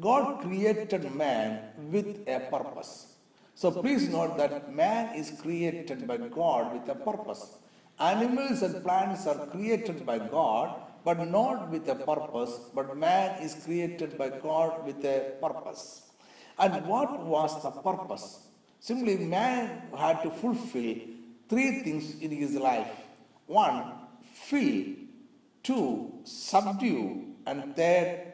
God 0.00 0.40
created 0.42 1.14
man 1.14 1.60
with 1.90 2.28
a 2.28 2.40
purpose. 2.50 3.14
So 3.54 3.70
please 3.70 4.08
note 4.08 4.36
that 4.36 4.74
man 4.74 5.14
is 5.14 5.32
created 5.40 6.06
by 6.06 6.18
God 6.18 6.74
with 6.74 6.88
a 6.88 6.94
purpose. 6.94 7.56
Animals 7.98 8.62
and 8.62 8.82
plants 8.82 9.26
are 9.26 9.46
created 9.46 10.04
by 10.04 10.18
God, 10.18 10.82
but 11.04 11.26
not 11.30 11.70
with 11.70 11.88
a 11.88 11.94
purpose, 11.94 12.58
but 12.74 12.96
man 12.96 13.42
is 13.42 13.54
created 13.64 14.18
by 14.18 14.28
God 14.28 14.84
with 14.84 15.02
a 15.04 15.32
purpose. 15.40 16.02
And 16.58 16.86
what 16.86 17.24
was 17.24 17.62
the 17.62 17.70
purpose? 17.70 18.48
Simply, 18.80 19.16
man 19.16 19.82
had 19.96 20.22
to 20.22 20.30
fulfill 20.30 20.96
three 21.48 21.80
things 21.82 22.20
in 22.20 22.30
his 22.30 22.54
life. 22.54 22.90
One, 23.46 23.92
fill 24.44 24.84
to 25.64 26.12
subdue, 26.24 27.34
and 27.46 27.74
third, 27.74 28.32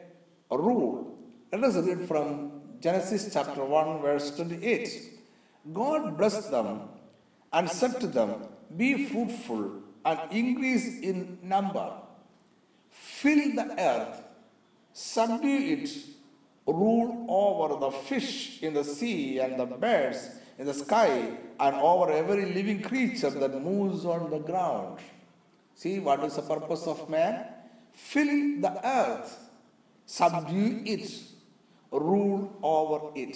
rule. 0.51 1.17
Let 1.51 1.63
us 1.63 1.75
read 1.75 2.07
from 2.07 2.61
Genesis 2.79 3.31
chapter 3.33 3.63
1, 3.63 4.01
verse 4.01 4.35
28. 4.35 5.11
God 5.73 6.17
blessed 6.17 6.51
them 6.51 6.81
and 7.51 7.69
said 7.69 7.99
to 8.01 8.07
them, 8.07 8.47
Be 8.75 9.05
fruitful 9.05 9.81
and 10.05 10.19
increase 10.31 10.99
in 10.99 11.39
number, 11.41 11.91
fill 12.89 13.55
the 13.55 13.73
earth, 13.79 14.23
subdue 14.91 15.47
it, 15.47 15.89
rule 16.67 17.25
over 17.29 17.79
the 17.79 17.91
fish 17.91 18.61
in 18.61 18.73
the 18.73 18.83
sea 18.83 19.39
and 19.39 19.59
the 19.59 19.65
birds 19.65 20.29
in 20.59 20.65
the 20.65 20.73
sky, 20.73 21.31
and 21.59 21.75
over 21.77 22.11
every 22.11 22.53
living 22.53 22.81
creature 22.81 23.29
that 23.31 23.61
moves 23.61 24.05
on 24.05 24.29
the 24.29 24.39
ground. 24.39 24.99
See 25.83 25.99
what 25.99 26.23
is 26.23 26.37
the 26.37 26.43
purpose 26.43 26.87
of 26.87 27.09
man? 27.09 27.43
Fill 27.91 28.61
the 28.61 28.73
earth, 28.87 29.37
subdue 30.05 30.81
it, 30.85 31.11
rule 31.91 32.57
over 32.63 33.11
it. 33.15 33.35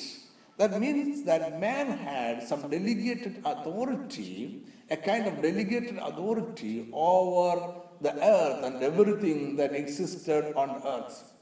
That 0.55 0.79
means 0.79 1.25
that 1.25 1.59
man 1.59 1.87
had 1.97 2.47
some 2.47 2.61
delegated 2.69 3.41
authority, 3.43 4.61
a 4.89 4.95
kind 4.95 5.27
of 5.27 5.41
delegated 5.41 5.97
authority 5.97 6.87
over 6.93 7.81
the 7.99 8.15
earth 8.15 8.63
and 8.63 8.81
everything 8.81 9.57
that 9.57 9.75
existed 9.75 10.55
on 10.55 10.81
earth. 10.85 11.33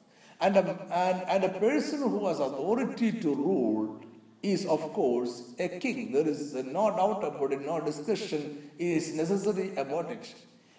And 0.42 0.58
a, 0.58 0.64
and, 0.92 1.22
and 1.30 1.44
a 1.44 1.60
person 1.60 2.00
who 2.00 2.26
has 2.26 2.40
authority 2.40 3.12
to 3.12 3.36
rule 3.36 4.02
is, 4.42 4.66
of 4.66 4.82
course, 4.94 5.54
a 5.60 5.70
king. 5.70 6.14
There 6.14 6.28
is 6.28 6.56
no 6.56 6.90
doubt 6.90 7.24
about 7.24 7.54
it, 7.54 7.64
no 7.64 7.80
discussion 7.80 8.72
is 8.80 9.14
necessary 9.14 9.76
about 9.76 10.10
it. 10.10 10.34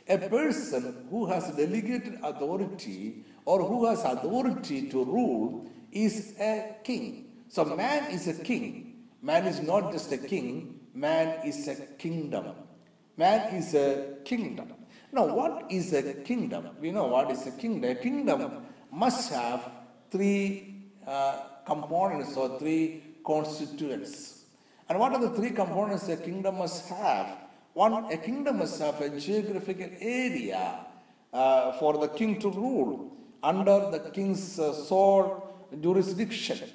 A 0.08 0.18
person 0.18 1.06
who 1.10 1.26
has 1.26 1.48
delegated 1.56 2.18
authority 2.22 3.24
or 3.44 3.62
who 3.62 3.86
has 3.86 4.04
authority 4.04 4.88
to 4.88 5.04
rule 5.04 5.68
is 5.90 6.34
a 6.38 6.76
king. 6.84 7.44
So 7.48 7.64
man 7.64 8.10
is 8.12 8.28
a 8.28 8.34
king. 8.34 9.04
Man 9.22 9.46
is 9.46 9.60
not 9.60 9.92
just 9.92 10.12
a 10.12 10.18
king, 10.18 10.78
man 10.94 11.44
is 11.44 11.66
a 11.66 11.74
kingdom. 11.98 12.54
Man 13.16 13.54
is 13.54 13.74
a 13.74 14.18
kingdom. 14.24 14.72
Now, 15.10 15.26
what 15.26 15.66
is 15.70 15.92
a 15.92 16.14
kingdom? 16.14 16.68
We 16.80 16.90
know 16.90 17.06
what 17.06 17.30
is 17.30 17.46
a 17.46 17.50
kingdom. 17.50 17.90
A 17.90 17.94
kingdom 17.94 18.66
must 18.92 19.32
have 19.32 19.70
three 20.10 20.82
uh, 21.06 21.40
components 21.64 22.36
or 22.36 22.58
three 22.58 23.02
constituents. 23.24 24.44
And 24.88 24.98
what 24.98 25.12
are 25.12 25.20
the 25.20 25.30
three 25.30 25.50
components 25.50 26.08
a 26.08 26.16
kingdom 26.16 26.58
must 26.58 26.88
have? 26.88 27.45
One, 27.76 28.10
a 28.10 28.16
kingdom 28.16 28.56
must 28.60 28.80
have 28.80 28.98
a 29.02 29.10
geographical 29.20 29.90
area 30.00 30.86
uh, 31.30 31.72
for 31.72 31.98
the 31.98 32.08
king 32.08 32.40
to 32.40 32.48
rule 32.48 33.12
under 33.42 33.90
the 33.90 33.98
king's 34.14 34.58
uh, 34.58 34.72
sole 34.72 35.54
jurisdiction. 35.78 36.70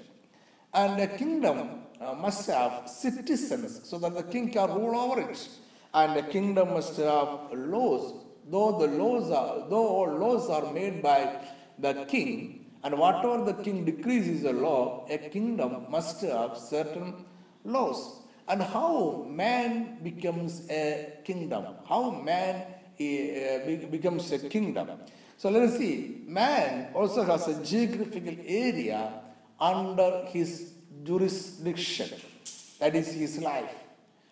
And 0.72 1.02
a 1.02 1.08
kingdom 1.08 1.58
uh, 2.00 2.14
must 2.14 2.46
have 2.52 2.88
citizens 2.88 3.82
so 3.84 3.98
that 3.98 4.14
the 4.14 4.22
king 4.22 4.52
can 4.52 4.70
rule 4.76 4.96
over 4.96 5.22
it. 5.22 5.50
And 5.92 6.18
a 6.18 6.22
kingdom 6.22 6.76
must 6.76 6.98
have 6.98 7.52
laws. 7.52 8.14
Though 8.48 8.78
the 8.78 8.86
laws 8.86 9.32
are, 9.32 9.68
though 9.72 9.88
all 9.88 10.18
laws 10.20 10.52
are 10.52 10.72
made 10.72 11.02
by 11.02 11.48
the 11.80 12.06
king, 12.06 12.68
and 12.84 12.96
whatever 12.96 13.44
the 13.44 13.56
king 13.64 13.86
decrees 13.86 14.28
is 14.28 14.44
a 14.44 14.54
law, 14.54 15.08
a 15.10 15.18
kingdom 15.18 15.88
must 15.90 16.22
have 16.22 16.56
certain 16.58 17.26
laws. 17.64 18.21
And 18.48 18.62
how 18.62 19.26
man 19.30 20.00
becomes 20.04 20.68
a 20.70 21.20
kingdom, 21.24 21.66
how 21.88 22.12
man 22.12 22.56
uh, 23.00 23.88
becomes 23.90 24.32
a 24.32 24.40
kingdom. 24.50 24.90
So 25.38 25.50
let 25.50 25.64
us 25.64 25.78
see, 25.78 26.24
man 26.28 26.90
also 26.94 27.24
has 27.24 27.48
a 27.48 27.64
geographical 27.64 28.36
area 28.46 29.14
under 29.60 30.26
his 30.28 30.74
jurisdiction, 31.04 32.10
that 32.80 32.96
is 32.96 33.12
his 33.14 33.40
life. 33.40 33.74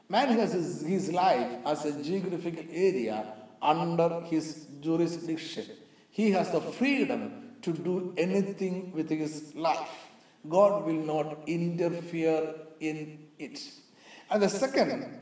Man 0.07 0.29
has 0.37 0.53
his, 0.53 0.81
his 0.81 1.11
life 1.11 1.51
as 1.65 1.85
a 1.85 2.03
geographical 2.03 2.65
area 2.71 3.33
under 3.61 4.21
his 4.21 4.65
jurisdiction. 4.81 5.65
He 6.09 6.31
has 6.31 6.51
the 6.51 6.61
freedom 6.61 7.53
to 7.61 7.73
do 7.73 8.13
anything 8.17 8.91
with 8.91 9.09
his 9.09 9.53
life. 9.55 10.07
God 10.47 10.85
will 10.85 10.93
not 10.93 11.47
interfere 11.47 12.55
in 12.79 13.27
it. 13.37 13.61
And 14.29 14.43
the 14.43 14.49
second, 14.49 15.19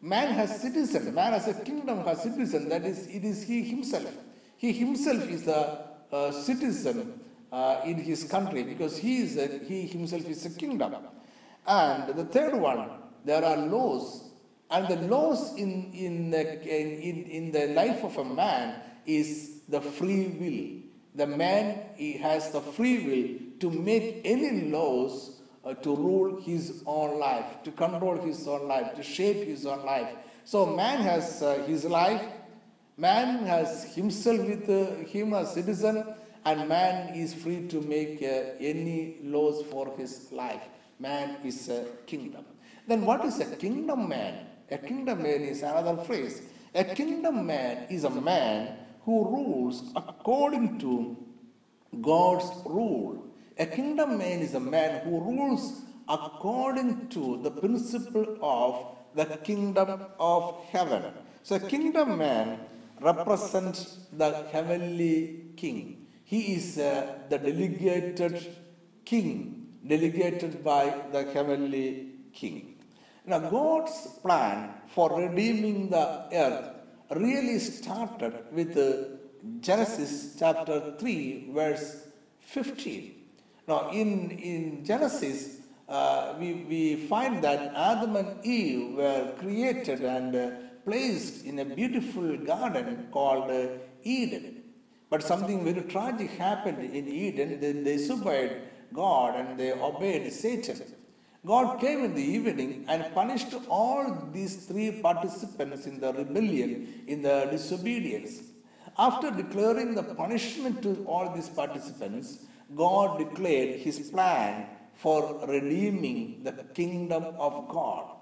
man 0.00 0.32
has 0.32 0.60
citizen, 0.60 1.14
man 1.14 1.34
as 1.34 1.48
a 1.48 1.54
kingdom 1.54 2.02
has 2.04 2.22
citizen, 2.22 2.68
that 2.70 2.84
is, 2.84 3.06
it 3.08 3.24
is 3.24 3.42
he 3.42 3.62
himself. 3.62 4.10
He 4.56 4.72
himself 4.72 5.28
is 5.28 5.46
a, 5.48 5.86
a 6.10 6.32
citizen 6.32 7.20
uh, 7.52 7.80
in 7.84 7.96
his 7.96 8.24
country 8.24 8.62
because 8.62 8.96
he, 8.96 9.18
is 9.18 9.36
a, 9.36 9.58
he 9.58 9.86
himself 9.86 10.26
is 10.28 10.46
a 10.46 10.50
kingdom. 10.50 10.96
And 11.66 12.14
the 12.14 12.24
third 12.24 12.54
one, 12.54 12.88
there 13.24 13.44
are 13.44 13.56
laws. 13.56 14.24
And 14.70 14.88
the 14.88 14.96
laws 15.08 15.56
in, 15.56 15.92
in, 15.92 16.30
the, 16.30 16.62
in, 16.62 17.24
in 17.24 17.52
the 17.52 17.68
life 17.74 18.04
of 18.04 18.16
a 18.16 18.24
man 18.24 18.80
is 19.04 19.60
the 19.68 19.80
free 19.80 20.26
will. 20.26 20.80
The 21.14 21.26
man 21.26 21.82
he 21.96 22.12
has 22.14 22.52
the 22.52 22.60
free 22.60 23.04
will 23.04 23.60
to 23.60 23.70
make 23.70 24.20
any 24.24 24.70
laws 24.70 25.39
uh, 25.64 25.74
to 25.74 25.94
rule 25.94 26.40
his 26.40 26.82
own 26.86 27.18
life, 27.18 27.62
to 27.64 27.70
control 27.70 28.16
his 28.16 28.46
own 28.48 28.66
life, 28.66 28.94
to 28.94 29.02
shape 29.02 29.46
his 29.46 29.66
own 29.66 29.84
life. 29.84 30.08
So 30.44 30.66
man 30.66 31.00
has 31.00 31.42
uh, 31.42 31.64
his 31.66 31.84
life, 31.84 32.22
man 32.96 33.44
has 33.46 33.94
himself 33.94 34.40
with 34.40 34.68
uh, 34.68 35.04
him 35.06 35.34
as 35.34 35.50
a 35.50 35.54
citizen, 35.54 36.04
and 36.44 36.68
man 36.68 37.14
is 37.14 37.34
free 37.34 37.68
to 37.68 37.80
make 37.82 38.22
uh, 38.22 38.56
any 38.58 39.16
laws 39.22 39.64
for 39.70 39.94
his 39.96 40.32
life. 40.32 40.62
Man 40.98 41.36
is 41.44 41.68
a 41.68 41.84
kingdom. 42.06 42.44
Then 42.86 43.04
what 43.04 43.24
is 43.24 43.40
a 43.40 43.56
kingdom 43.56 44.08
man? 44.08 44.46
A 44.70 44.78
kingdom 44.78 45.22
man 45.22 45.42
is 45.42 45.62
another 45.62 46.02
phrase. 46.04 46.42
A 46.74 46.84
kingdom 46.84 47.46
man 47.46 47.86
is 47.90 48.04
a 48.04 48.10
man 48.10 48.76
who 49.04 49.24
rules 49.24 49.90
according 49.96 50.78
to 50.78 51.16
God's 52.00 52.50
rule. 52.64 53.29
A 53.60 53.66
kingdom 53.66 54.16
man 54.16 54.38
is 54.40 54.54
a 54.54 54.60
man 54.74 55.02
who 55.04 55.20
rules 55.20 55.82
according 56.08 57.08
to 57.08 57.38
the 57.42 57.50
principle 57.50 58.38
of 58.40 58.96
the 59.14 59.36
kingdom 59.48 60.06
of 60.18 60.64
heaven. 60.70 61.02
So, 61.42 61.56
a 61.56 61.60
kingdom 61.60 62.16
man 62.16 62.58
represents 63.02 63.98
the 64.14 64.46
heavenly 64.50 65.52
king. 65.58 66.06
He 66.24 66.54
is 66.54 66.78
uh, 66.78 67.18
the 67.28 67.36
delegated 67.36 68.56
king, 69.04 69.66
delegated 69.86 70.64
by 70.64 70.94
the 71.12 71.24
heavenly 71.24 72.12
king. 72.32 72.76
Now, 73.26 73.40
God's 73.40 74.06
plan 74.22 74.70
for 74.94 75.20
redeeming 75.20 75.90
the 75.90 76.06
earth 76.32 76.76
really 77.14 77.58
started 77.58 78.42
with 78.52 78.74
uh, 78.78 79.18
Genesis 79.60 80.36
chapter 80.38 80.94
3, 80.98 81.50
verse 81.52 82.06
15. 82.38 83.19
Now, 83.70 83.88
in, 83.90 84.32
in 84.32 84.84
Genesis, 84.84 85.58
uh, 85.88 86.34
we, 86.40 86.48
we 86.68 86.96
find 87.06 87.44
that 87.44 87.72
Adam 87.72 88.16
and 88.16 88.44
Eve 88.44 88.96
were 88.96 89.32
created 89.38 90.00
and 90.00 90.34
uh, 90.34 90.50
placed 90.84 91.44
in 91.44 91.60
a 91.60 91.64
beautiful 91.64 92.36
garden 92.38 93.06
called 93.12 93.48
uh, 93.48 93.68
Eden. 94.02 94.64
But 95.08 95.22
something 95.22 95.62
very 95.62 95.82
tragic 95.82 96.32
happened 96.32 96.82
in 96.82 97.06
Eden. 97.06 97.60
They, 97.60 97.70
they 97.70 97.96
disobeyed 97.96 98.56
God 98.92 99.36
and 99.36 99.56
they 99.56 99.70
obeyed 99.70 100.32
Satan. 100.32 100.82
God 101.46 101.80
came 101.80 102.02
in 102.04 102.16
the 102.16 102.28
evening 102.36 102.86
and 102.88 103.14
punished 103.14 103.54
all 103.68 104.28
these 104.32 104.66
three 104.66 105.00
participants 105.00 105.86
in 105.86 106.00
the 106.00 106.12
rebellion, 106.12 107.04
in 107.06 107.22
the 107.22 107.46
disobedience. 107.52 108.42
After 108.98 109.30
declaring 109.30 109.94
the 109.94 110.02
punishment 110.02 110.82
to 110.82 111.04
all 111.06 111.32
these 111.32 111.48
participants, 111.48 112.46
God 112.74 113.18
declared 113.18 113.80
his 113.80 114.10
plan 114.10 114.66
for 114.94 115.40
redeeming 115.46 116.42
the 116.44 116.52
kingdom 116.74 117.24
of 117.38 117.68
God. 117.68 118.16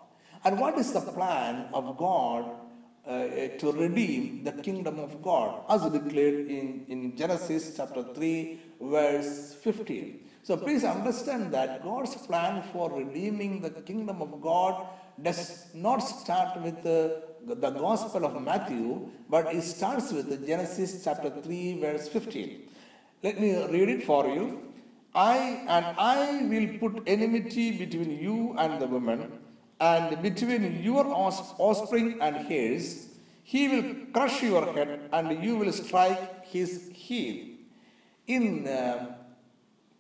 And 0.45 0.59
what 0.59 0.79
is 0.79 0.93
the 0.93 1.01
plan 1.01 1.69
of 1.75 1.97
God 1.97 2.51
uh, 3.07 3.27
to 3.59 3.73
redeem 3.73 4.45
the 4.45 4.53
kingdom 4.53 4.99
of 5.01 5.21
God, 5.23 5.65
as 5.69 5.83
declared 5.91 6.49
in, 6.49 6.85
in 6.89 7.17
Genesis 7.17 7.75
chapter 7.77 8.05
3, 8.15 8.61
verse 8.81 9.55
15? 9.63 10.21
So 10.45 10.57
please 10.57 10.85
understand 10.85 11.53
that 11.53 11.83
God's 11.83 12.15
plan 12.17 12.63
for 12.73 12.91
redeeming 12.91 13.61
the 13.61 13.71
kingdom 13.71 14.23
of 14.23 14.41
God 14.41 14.87
does 15.21 15.67
not 15.75 15.99
start 15.99 16.61
with 16.63 16.83
the, 16.83 17.23
the 17.45 17.71
Gospel 17.71 18.25
of 18.25 18.41
Matthew, 18.41 19.11
but 19.29 19.53
it 19.53 19.63
starts 19.63 20.13
with 20.13 20.47
Genesis 20.47 21.03
chapter 21.05 21.29
3, 21.29 21.81
verse 21.81 22.09
15. 22.09 22.69
Let 23.23 23.41
me 23.41 23.51
read 23.67 23.89
it 23.89 24.05
for 24.05 24.29
you. 24.29 24.63
I 25.15 25.37
and 25.67 25.87
I 25.99 26.43
will 26.43 26.79
put 26.79 27.03
enmity 27.07 27.73
between 27.73 28.11
you 28.19 28.55
and 28.57 28.81
the 28.81 28.87
woman, 28.87 29.33
and 29.81 30.23
between 30.23 30.83
your 30.83 31.07
offspring 31.07 32.19
and 32.21 32.47
his. 32.47 33.09
He 33.43 33.67
will 33.69 33.95
crush 34.13 34.43
your 34.43 34.73
head, 34.73 35.09
and 35.13 35.43
you 35.43 35.57
will 35.57 35.73
strike 35.73 36.47
his 36.47 36.91
heel. 36.93 37.47
In 38.27 38.69
uh, 38.69 39.17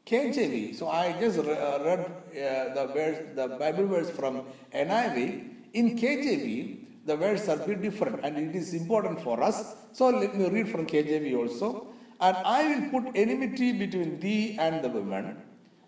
KJV, 0.06 0.76
so 0.76 0.88
I 0.88 1.18
just 1.18 1.38
uh, 1.38 1.42
read 1.82 2.00
uh, 2.00 2.74
the 2.74 2.90
verse, 2.92 3.18
the 3.34 3.48
Bible 3.58 3.86
verse 3.86 4.10
from 4.10 4.42
NIV. 4.72 5.48
In 5.72 5.98
KJV, 5.98 6.78
the 7.06 7.16
words 7.16 7.48
are 7.48 7.56
bit 7.56 7.80
different, 7.80 8.20
and 8.22 8.36
it 8.36 8.54
is 8.54 8.74
important 8.74 9.22
for 9.22 9.42
us. 9.42 9.74
So 9.92 10.10
let 10.10 10.36
me 10.36 10.48
read 10.50 10.68
from 10.68 10.86
KJV 10.86 11.36
also. 11.36 11.87
And 12.20 12.36
I 12.36 12.60
will 12.68 12.90
put 12.90 13.16
enmity 13.16 13.72
between 13.72 14.18
thee 14.20 14.56
and 14.58 14.82
the 14.82 14.88
woman, 14.88 15.36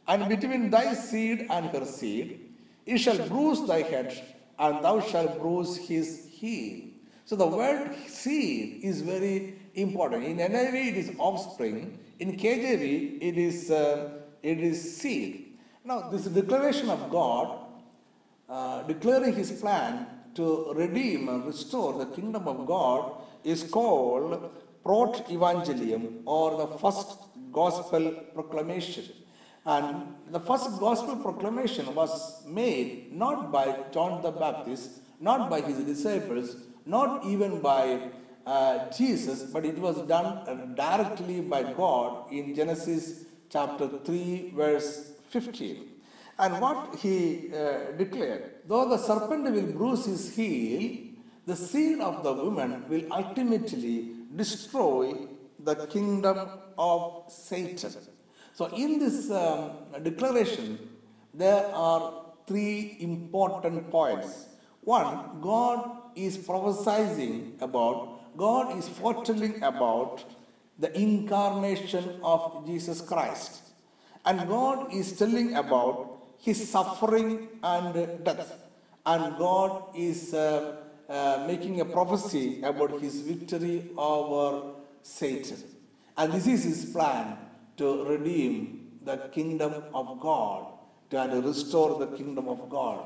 and 0.06 0.28
between 0.28 0.70
thy 0.70 0.94
seed 0.94 1.46
and 1.50 1.66
her 1.66 1.84
seed. 1.84 2.54
He 2.84 2.98
shall 2.98 3.18
bruise 3.28 3.66
thy 3.66 3.82
head, 3.82 4.16
and 4.58 4.84
thou 4.84 5.00
shalt 5.00 5.40
bruise 5.40 5.76
his 5.76 6.26
heel. 6.30 6.90
So 7.24 7.36
the 7.36 7.46
word 7.46 7.94
seed 8.08 8.80
is 8.82 9.02
very 9.02 9.54
important. 9.74 10.24
In 10.24 10.38
NIV 10.38 10.74
it 10.88 10.96
is 10.96 11.12
offspring. 11.18 11.98
In 12.18 12.36
KJV 12.36 13.18
it 13.20 13.38
is 13.38 13.70
uh, 13.70 14.10
it 14.42 14.58
is 14.58 14.96
seed. 14.96 15.58
Now 15.84 16.08
this 16.10 16.24
declaration 16.24 16.90
of 16.90 17.10
God, 17.10 17.58
uh, 18.48 18.82
declaring 18.82 19.34
His 19.34 19.52
plan 19.52 20.06
to 20.34 20.72
redeem 20.74 21.28
and 21.28 21.46
restore 21.46 21.92
the 21.92 22.06
kingdom 22.06 22.48
of 22.48 22.66
God, 22.66 23.12
is 23.44 23.62
called 23.62 24.50
proto-evangelium 24.84 26.22
or 26.24 26.56
the 26.56 26.78
first 26.78 27.18
gospel 27.52 28.12
proclamation. 28.34 29.04
And 29.66 30.14
the 30.30 30.40
first 30.40 30.78
gospel 30.80 31.16
proclamation 31.16 31.94
was 31.94 32.44
made 32.46 33.12
not 33.12 33.52
by 33.52 33.84
John 33.92 34.22
the 34.22 34.30
Baptist, 34.30 35.02
not 35.20 35.50
by 35.50 35.60
his 35.60 35.78
disciples, 35.84 36.56
not 36.86 37.26
even 37.26 37.60
by 37.60 38.10
uh, 38.46 38.90
Jesus, 38.90 39.42
but 39.42 39.64
it 39.66 39.78
was 39.78 39.98
done 40.06 40.26
uh, 40.26 40.54
directly 40.74 41.40
by 41.42 41.62
God 41.74 42.32
in 42.32 42.54
Genesis 42.54 43.26
chapter 43.50 43.88
3, 44.04 44.52
verse 44.54 45.12
15. 45.28 45.88
And 46.38 46.58
what 46.58 46.96
he 46.96 47.52
uh, 47.54 47.92
declared, 47.98 48.52
though 48.66 48.88
the 48.88 48.96
serpent 48.96 49.44
will 49.44 49.72
bruise 49.72 50.06
his 50.06 50.34
heel, 50.34 51.10
the 51.44 51.54
seed 51.54 52.00
of 52.00 52.22
the 52.22 52.32
woman 52.32 52.88
will 52.88 53.04
ultimately 53.12 54.19
destroy 54.34 55.14
the 55.58 55.74
kingdom 55.86 56.48
of 56.78 57.24
Satan. 57.28 57.92
So, 58.52 58.66
in 58.66 58.98
this 58.98 59.30
um, 59.30 59.72
declaration, 60.02 60.78
there 61.32 61.66
are 61.74 62.24
three 62.46 62.96
important 63.00 63.90
points. 63.90 64.46
One, 64.82 65.40
God 65.40 65.98
is 66.14 66.36
prophesying 66.36 67.56
about, 67.60 68.36
God 68.36 68.76
is 68.78 68.88
foretelling 68.88 69.62
about 69.62 70.24
the 70.78 70.96
incarnation 70.98 72.20
of 72.22 72.66
Jesus 72.66 73.00
Christ. 73.00 73.62
And 74.24 74.48
God 74.48 74.92
is 74.92 75.16
telling 75.16 75.54
about 75.54 76.18
his 76.38 76.68
suffering 76.68 77.48
and 77.62 78.24
death. 78.24 78.54
And 79.06 79.36
God 79.38 79.84
is 79.94 80.34
uh, 80.34 80.76
uh, 81.10 81.44
making 81.46 81.80
a 81.80 81.84
prophecy 81.84 82.62
about 82.62 83.00
his 83.00 83.20
victory 83.20 83.90
over 83.98 84.74
Satan. 85.02 85.58
And 86.16 86.32
this 86.32 86.46
is 86.46 86.64
his 86.64 86.84
plan 86.86 87.36
to 87.76 88.04
redeem 88.04 88.98
the 89.04 89.16
kingdom 89.32 89.74
of 89.92 90.20
God 90.20 90.66
and 91.10 91.44
restore 91.44 91.98
the 91.98 92.16
kingdom 92.16 92.48
of 92.48 92.70
God. 92.70 93.00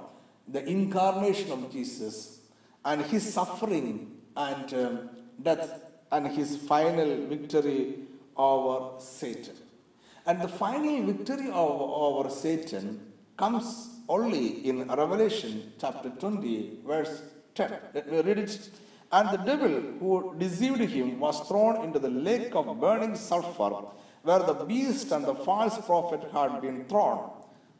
the 0.49 0.65
incarnation 0.69 1.51
of 1.53 1.73
Jesus 1.73 2.41
and 2.85 3.03
his 3.03 3.33
suffering 3.33 4.13
and 4.37 4.75
um, 4.75 5.11
death 5.43 5.81
and 6.13 6.27
his 6.29 6.57
final 6.57 7.27
victory 7.27 8.01
over 8.37 9.01
Satan. 9.01 9.57
And 10.27 10.41
the 10.41 10.49
final 10.49 11.03
victory 11.03 11.51
over 11.51 12.31
Satan 12.31 13.13
comes 13.37 13.89
only 14.09 14.67
in 14.69 14.87
Revelation 14.89 15.73
chapter 15.81 16.11
20, 16.11 16.81
verse 16.87 17.23
10. 17.55 17.73
Let 17.95 18.11
me 18.11 18.21
read 18.21 18.39
it. 18.39 18.71
And 19.13 19.31
the 19.31 19.43
devil 19.45 19.75
who 20.01 20.35
deceived 20.39 20.81
him 20.81 21.21
was 21.21 21.41
thrown 21.49 21.85
into 21.85 21.99
the 21.99 22.11
lake 22.11 22.55
of 22.55 22.81
burning 22.81 23.15
sulfur, 23.15 23.87
where 24.23 24.41
the 24.41 24.55
beast 24.55 25.13
and 25.13 25.25
the 25.25 25.35
false 25.35 25.79
prophet 25.87 26.23
had 26.33 26.61
been 26.61 26.85
thrown. 26.87 27.31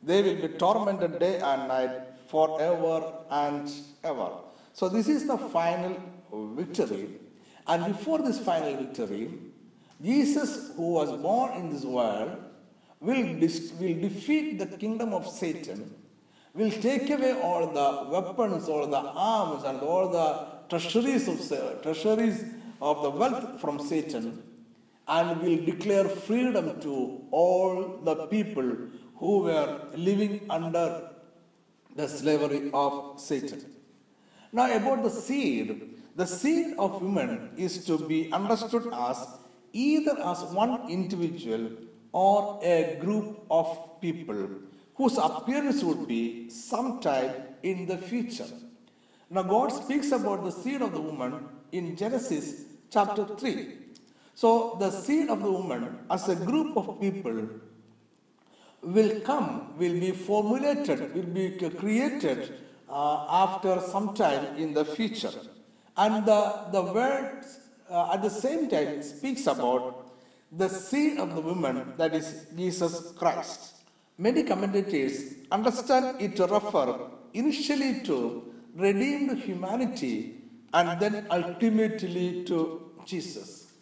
They 0.03 0.23
will 0.23 0.41
be 0.47 0.49
tormented 0.49 1.19
day 1.19 1.41
and 1.41 1.69
night 1.69 1.91
forever 2.29 3.13
and 3.31 3.71
ever. 4.03 4.31
So, 4.75 4.89
this 4.89 5.09
is 5.09 5.27
the 5.27 5.39
final 5.39 5.97
victory. 6.33 7.09
And 7.67 7.87
before 7.87 8.19
this 8.19 8.39
final 8.39 8.77
victory, 8.77 9.31
Jesus, 10.03 10.73
who 10.77 10.93
was 10.93 11.11
born 11.21 11.53
in 11.53 11.71
this 11.71 11.85
world, 11.85 12.37
will, 13.01 13.25
will 13.25 14.01
defeat 14.07 14.59
the 14.59 14.67
kingdom 14.67 15.15
of 15.15 15.27
Satan, 15.27 15.95
will 16.55 16.71
take 16.71 17.11
away 17.11 17.33
all 17.41 17.67
the 17.67 18.11
weapons, 18.11 18.69
all 18.69 18.87
the 18.87 19.05
arms, 19.33 19.65
and 19.65 19.81
all 19.81 20.09
the 20.09 20.47
treasuries 20.69 21.27
of, 21.29 21.83
treasuries 21.83 22.45
of 22.81 23.03
the 23.03 23.11
wealth 23.11 23.61
from 23.61 23.81
Satan, 23.81 24.43
and 25.09 25.43
will 25.43 25.65
declare 25.65 26.05
freedom 26.05 26.81
to 26.81 27.21
all 27.31 28.01
the 28.05 28.27
people 28.27 28.69
who 29.17 29.39
were 29.41 29.81
living 29.97 30.47
under 30.49 31.11
the 31.97 32.09
slavery 32.09 32.71
of 32.73 33.21
Satan. 33.21 33.65
Now, 34.53 34.73
about 34.75 35.03
the 35.03 35.11
seed, 35.11 35.97
the 36.15 36.27
seed 36.27 36.75
of 36.79 37.03
woman 37.03 37.51
is 37.57 37.85
to 37.87 37.99
be 37.99 38.33
understood 38.33 38.89
as 38.93 39.27
either 39.73 40.17
as 40.21 40.45
one 40.45 40.89
individual 40.89 41.71
or 42.13 42.61
a 42.63 42.97
group 43.01 43.45
of 43.51 44.01
people 44.01 44.49
whose 44.95 45.19
appearance 45.19 45.83
would 45.83 46.07
be 46.07 46.49
sometime 46.51 47.33
in 47.63 47.87
the 47.87 47.99
future. 47.99 48.47
Now, 49.31 49.43
God 49.43 49.69
speaks 49.73 50.13
about 50.13 50.45
the 50.45 50.51
seed 50.53 50.83
of 50.83 50.93
the 50.93 51.01
woman 51.01 51.49
in 51.73 51.97
Genesis 51.97 52.65
chapter 52.91 53.25
3. 53.25 53.79
So, 54.35 54.77
the 54.79 54.91
seed 54.91 55.29
of 55.29 55.43
the 55.43 55.51
woman 55.51 55.99
as 56.11 56.29
a 56.29 56.37
group 56.37 56.77
of 56.77 57.01
people 57.01 57.49
will 58.83 59.21
come, 59.21 59.77
will 59.79 59.99
be 59.99 60.13
formulated, 60.13 61.15
will 61.15 61.23
be 61.23 61.51
created 61.71 62.55
uh, 62.89 63.27
after 63.29 63.81
some 63.81 64.15
time 64.15 64.57
in 64.57 64.75
the 64.75 64.85
future. 64.85 65.33
And 65.97 66.27
the, 66.27 66.67
the 66.73 66.83
word 66.83 67.45
uh, 67.91 68.13
at 68.13 68.23
the 68.23 68.31
same 68.31 68.69
time 68.69 69.03
speaks 69.03 69.47
about 69.47 70.11
the 70.53 70.69
seed 70.69 71.19
of 71.19 71.35
the 71.35 71.41
woman, 71.41 71.95
that 71.97 72.15
is 72.15 72.47
Jesus 72.57 73.13
Christ. 73.13 73.74
Many 74.17 74.45
commentators 74.45 75.35
understand 75.51 76.21
it 76.21 76.37
to 76.37 76.47
refer 76.47 76.99
initially 77.33 78.01
to 78.05 78.55
redeemed 78.75 79.39
humanity 79.39 80.37
and 80.73 81.01
then 81.01 81.27
ultimately 81.31 82.45
to 82.45 82.93
Jesus. 83.05 83.73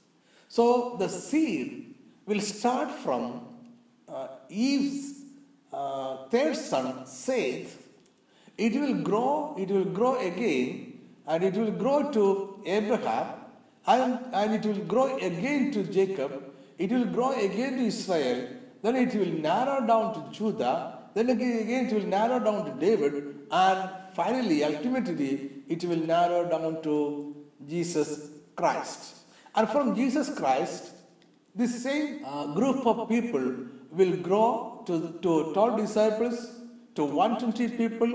So 0.49 0.97
the 0.99 1.09
seed 1.09 1.95
will 2.27 2.41
start 2.41 2.91
from 2.91 3.47
uh, 4.09 4.29
Eve's 4.49 5.23
uh, 5.73 6.29
third 6.29 6.57
son, 6.57 7.07
Seth. 7.07 7.79
It 8.59 8.75
will 8.75 9.03
grow, 9.03 9.57
it 9.59 9.71
will 9.71 9.85
grow 9.87 10.19
again, 10.19 11.01
and 11.27 11.43
it 11.43 11.55
will 11.55 11.71
grow 11.71 12.11
to 12.13 12.63
Abraham, 12.67 13.35
and, 13.87 14.19
and 14.33 14.55
it 14.55 14.65
will 14.67 14.85
grow 14.85 15.17
again 15.17 15.73
to 15.73 15.85
Jacob, 15.85 16.53
it 16.79 16.91
will 16.91 17.07
grow 17.07 17.33
again 17.33 17.79
to 17.79 17.85
Israel, 17.87 18.49
then 18.83 18.97
it 18.97 19.15
will 19.15 19.35
narrow 19.49 19.87
down 19.87 20.15
to 20.15 20.21
Judah, 20.37 20.99
then 21.15 21.31
again 21.31 21.87
it 21.87 21.93
will 21.93 22.09
narrow 22.19 22.39
down 22.39 22.65
to 22.67 22.73
David, 22.87 23.15
and 23.51 23.91
finally, 24.15 24.65
ultimately, 24.65 25.51
it 25.69 25.85
will 25.85 26.05
narrow 26.15 26.49
down 26.49 26.83
to 26.83 27.37
Jesus 27.69 28.31
Christ. 28.57 29.17
And 29.55 29.69
from 29.69 29.95
Jesus 29.95 30.35
Christ, 30.35 30.93
this 31.55 31.83
same 31.83 32.25
uh, 32.25 32.47
group 32.55 32.87
of 32.87 33.09
people 33.09 33.45
will 33.91 34.17
grow 34.17 34.83
to, 34.87 35.19
to 35.21 35.53
12 35.53 35.77
disciples, 35.77 36.51
to 36.95 37.05
120 37.05 37.77
people, 37.77 38.11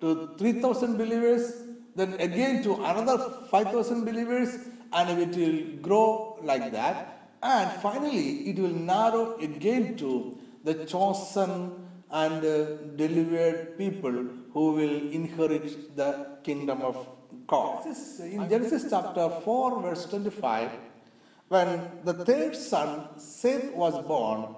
to 0.00 0.34
3,000 0.38 0.96
believers, 0.96 1.62
then 1.94 2.14
again 2.14 2.62
to 2.62 2.74
another 2.74 3.18
5,000 3.50 4.04
believers, 4.04 4.58
and 4.92 5.20
it 5.20 5.36
will 5.36 5.82
grow 5.82 6.38
like 6.42 6.72
that. 6.72 7.19
And 7.42 7.70
finally, 7.80 8.50
it 8.50 8.58
will 8.58 8.68
narrow 8.74 9.38
again 9.38 9.96
to 9.96 10.38
the 10.62 10.84
chosen 10.84 11.72
and 12.10 12.44
uh, 12.44 12.76
delivered 12.96 13.78
people 13.78 14.12
who 14.52 14.72
will 14.72 15.10
inherit 15.10 15.96
the 15.96 16.38
kingdom 16.42 16.82
of 16.82 17.08
God. 17.46 17.86
In 18.20 18.48
Genesis 18.48 18.86
chapter 18.90 19.30
4, 19.44 19.82
verse 19.82 20.06
25, 20.06 20.70
when 21.48 21.88
the 22.04 22.12
third 22.12 22.54
son, 22.56 23.08
Seth, 23.16 23.72
was 23.72 23.94
born, 24.06 24.54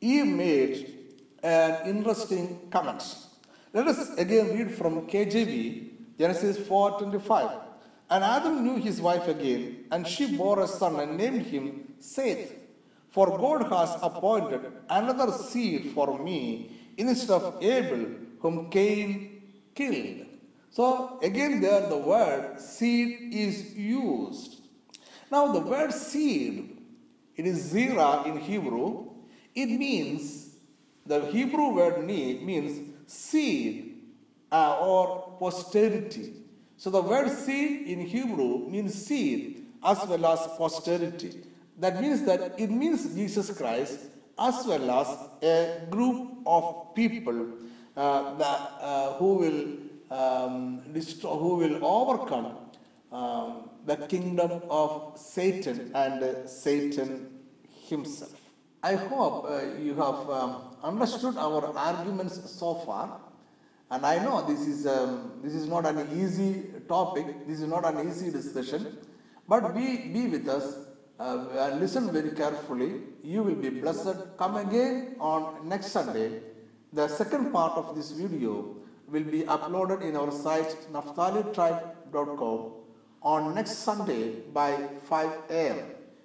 Eve 0.00 0.26
made 0.26 0.98
an 1.42 1.88
interesting 1.88 2.68
comment. 2.70 3.02
Let 3.72 3.86
us 3.86 4.16
again 4.16 4.56
read 4.56 4.74
from 4.74 5.06
KJV, 5.06 6.18
Genesis 6.18 6.58
4:25. 6.58 7.60
And 8.10 8.24
Adam 8.24 8.64
knew 8.64 8.76
his 8.76 9.00
wife 9.00 9.28
again, 9.28 9.84
and 9.90 10.06
she 10.06 10.36
bore 10.36 10.60
a 10.60 10.66
son 10.68 10.98
and 11.00 11.16
named 11.16 11.42
him 11.42 11.87
Seth, 12.00 12.52
for 13.10 13.38
God 13.38 13.70
has 13.72 13.96
appointed 14.02 14.60
another 14.88 15.32
seed 15.32 15.92
for 15.94 16.18
me 16.18 16.70
instead 16.96 17.30
of 17.30 17.62
Abel, 17.62 18.06
whom 18.40 18.70
Cain 18.70 19.42
killed. 19.74 20.26
So 20.70 21.18
again, 21.22 21.60
there 21.60 21.88
the 21.88 21.96
word 21.96 22.60
seed 22.60 23.32
is 23.32 23.74
used. 23.74 24.62
Now, 25.30 25.52
the 25.52 25.60
word 25.60 25.92
seed, 25.92 26.78
it 27.36 27.46
is 27.46 27.72
zera 27.72 28.26
in 28.26 28.38
Hebrew. 28.38 29.10
It 29.54 29.66
means, 29.66 30.54
the 31.04 31.26
Hebrew 31.26 31.74
word 31.74 32.04
means 32.04 32.94
seed 33.06 34.02
uh, 34.50 34.78
or 34.80 35.36
posterity. 35.38 36.34
So 36.76 36.90
the 36.90 37.02
word 37.02 37.30
seed 37.30 37.88
in 37.88 38.00
Hebrew 38.00 38.68
means 38.68 38.94
seed 38.94 39.66
as 39.82 39.98
well 40.06 40.26
as 40.26 40.46
posterity. 40.56 41.42
That 41.78 42.00
means 42.00 42.22
that 42.24 42.58
it 42.58 42.70
means 42.70 43.14
Jesus 43.14 43.56
Christ 43.56 44.00
as 44.38 44.66
well 44.66 44.90
as 44.90 45.08
a 45.42 45.86
group 45.90 46.38
of 46.46 46.94
people 46.94 47.52
uh, 47.96 48.34
that, 48.34 48.72
uh, 48.80 49.12
who 49.14 49.34
will 49.34 49.66
um, 50.10 50.80
destroy, 50.92 51.36
who 51.36 51.56
will 51.56 51.84
overcome 51.84 52.56
um, 53.12 53.70
the 53.86 53.96
kingdom 53.96 54.62
of 54.68 55.12
Satan 55.16 55.90
and 55.94 56.22
uh, 56.22 56.46
Satan 56.46 57.40
himself. 57.88 58.34
I 58.82 58.94
hope 58.94 59.46
uh, 59.48 59.76
you 59.80 59.94
have 59.94 60.30
um, 60.30 60.76
understood 60.82 61.36
our 61.36 61.76
arguments 61.76 62.50
so 62.50 62.74
far, 62.74 63.20
and 63.90 64.04
I 64.04 64.18
know 64.18 64.46
this 64.46 64.66
is 64.66 64.86
um, 64.86 65.40
this 65.42 65.54
is 65.54 65.66
not 65.66 65.86
an 65.86 66.08
easy 66.20 66.64
topic. 66.88 67.46
This 67.46 67.60
is 67.60 67.68
not 67.68 67.84
an 67.84 68.08
easy 68.08 68.30
discussion, 68.30 68.98
but 69.48 69.74
be 69.74 70.08
be 70.08 70.26
with 70.28 70.48
us 70.48 70.87
uh, 71.18 71.46
and 71.58 71.80
listen 71.80 72.12
very 72.12 72.30
carefully. 72.30 73.00
You 73.22 73.42
will 73.42 73.56
be 73.56 73.70
blessed. 73.70 74.36
Come 74.36 74.56
again 74.56 75.16
on 75.20 75.68
next 75.68 75.88
Sunday. 75.88 76.40
The 76.92 77.08
second 77.08 77.52
part 77.52 77.76
of 77.76 77.96
this 77.96 78.10
video 78.12 78.76
will 79.08 79.24
be 79.24 79.42
uploaded 79.42 80.02
in 80.02 80.16
our 80.16 80.30
site 80.30 80.76
naphtalitribe.com 80.92 82.72
on 83.22 83.54
next 83.54 83.78
Sunday 83.78 84.40
by 84.52 84.88
5 85.04 85.30
a.m. 85.50 85.78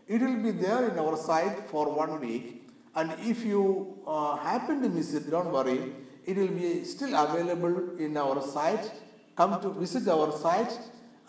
It 0.08 0.22
will 0.22 0.38
be 0.38 0.52
there 0.52 0.90
in 0.90 1.00
our 1.00 1.18
site 1.18 1.70
for 1.70 1.90
one 1.92 2.20
week. 2.20 2.70
And 2.96 3.14
if 3.20 3.44
you 3.44 3.98
uh, 4.06 4.36
happen 4.38 4.82
to 4.84 4.90
miss 4.90 5.14
it, 5.14 5.32
don't 5.32 5.52
worry. 5.52 5.94
It 6.26 6.38
will 6.38 6.50
be 6.50 6.84
still 6.84 7.16
available 7.16 7.98
in 7.98 8.16
our 8.16 8.42
site. 8.42 8.92
Come 9.36 9.60
to 9.62 9.70
visit 9.70 10.08
our 10.08 10.32
site 10.38 10.78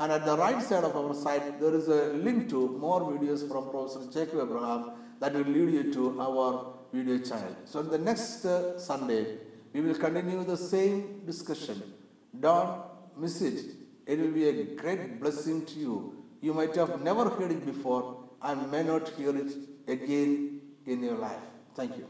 and 0.01 0.11
at 0.13 0.25
the 0.25 0.37
right 0.37 0.61
side 0.61 0.85
of 0.85 0.97
our 0.97 1.15
site, 1.15 1.61
there 1.61 1.75
is 1.75 1.89
a 1.89 2.13
link 2.15 2.49
to 2.51 2.69
more 2.79 3.01
videos 3.13 3.49
from 3.49 3.71
Professor 3.71 4.11
Jacob 4.11 4.41
Abraham 4.49 4.93
that 5.21 5.33
will 5.35 5.45
lead 5.45 5.73
you 5.73 5.93
to 5.95 6.21
our 6.21 6.75
video 6.93 7.19
channel. 7.19 7.55
So, 7.65 7.83
the 7.83 7.99
next 7.99 8.45
uh, 8.45 8.79
Sunday, 8.79 9.39
we 9.73 9.81
will 9.81 9.95
continue 9.95 10.43
the 10.45 10.57
same 10.57 11.23
discussion. 11.27 11.81
Don't 12.39 12.83
miss 13.17 13.41
it. 13.41 13.65
It 14.07 14.19
will 14.19 14.33
be 14.33 14.49
a 14.49 14.65
great 14.75 15.21
blessing 15.21 15.65
to 15.67 15.79
you. 15.79 16.25
You 16.41 16.53
might 16.53 16.75
have 16.75 17.01
never 17.01 17.29
heard 17.29 17.53
it 17.53 17.65
before 17.65 18.25
and 18.43 18.71
may 18.71 18.83
not 18.83 19.09
hear 19.11 19.37
it 19.37 19.53
again 19.89 20.61
in 20.87 21.03
your 21.03 21.17
life. 21.17 21.41
Thank 21.75 21.97
you. 21.97 22.07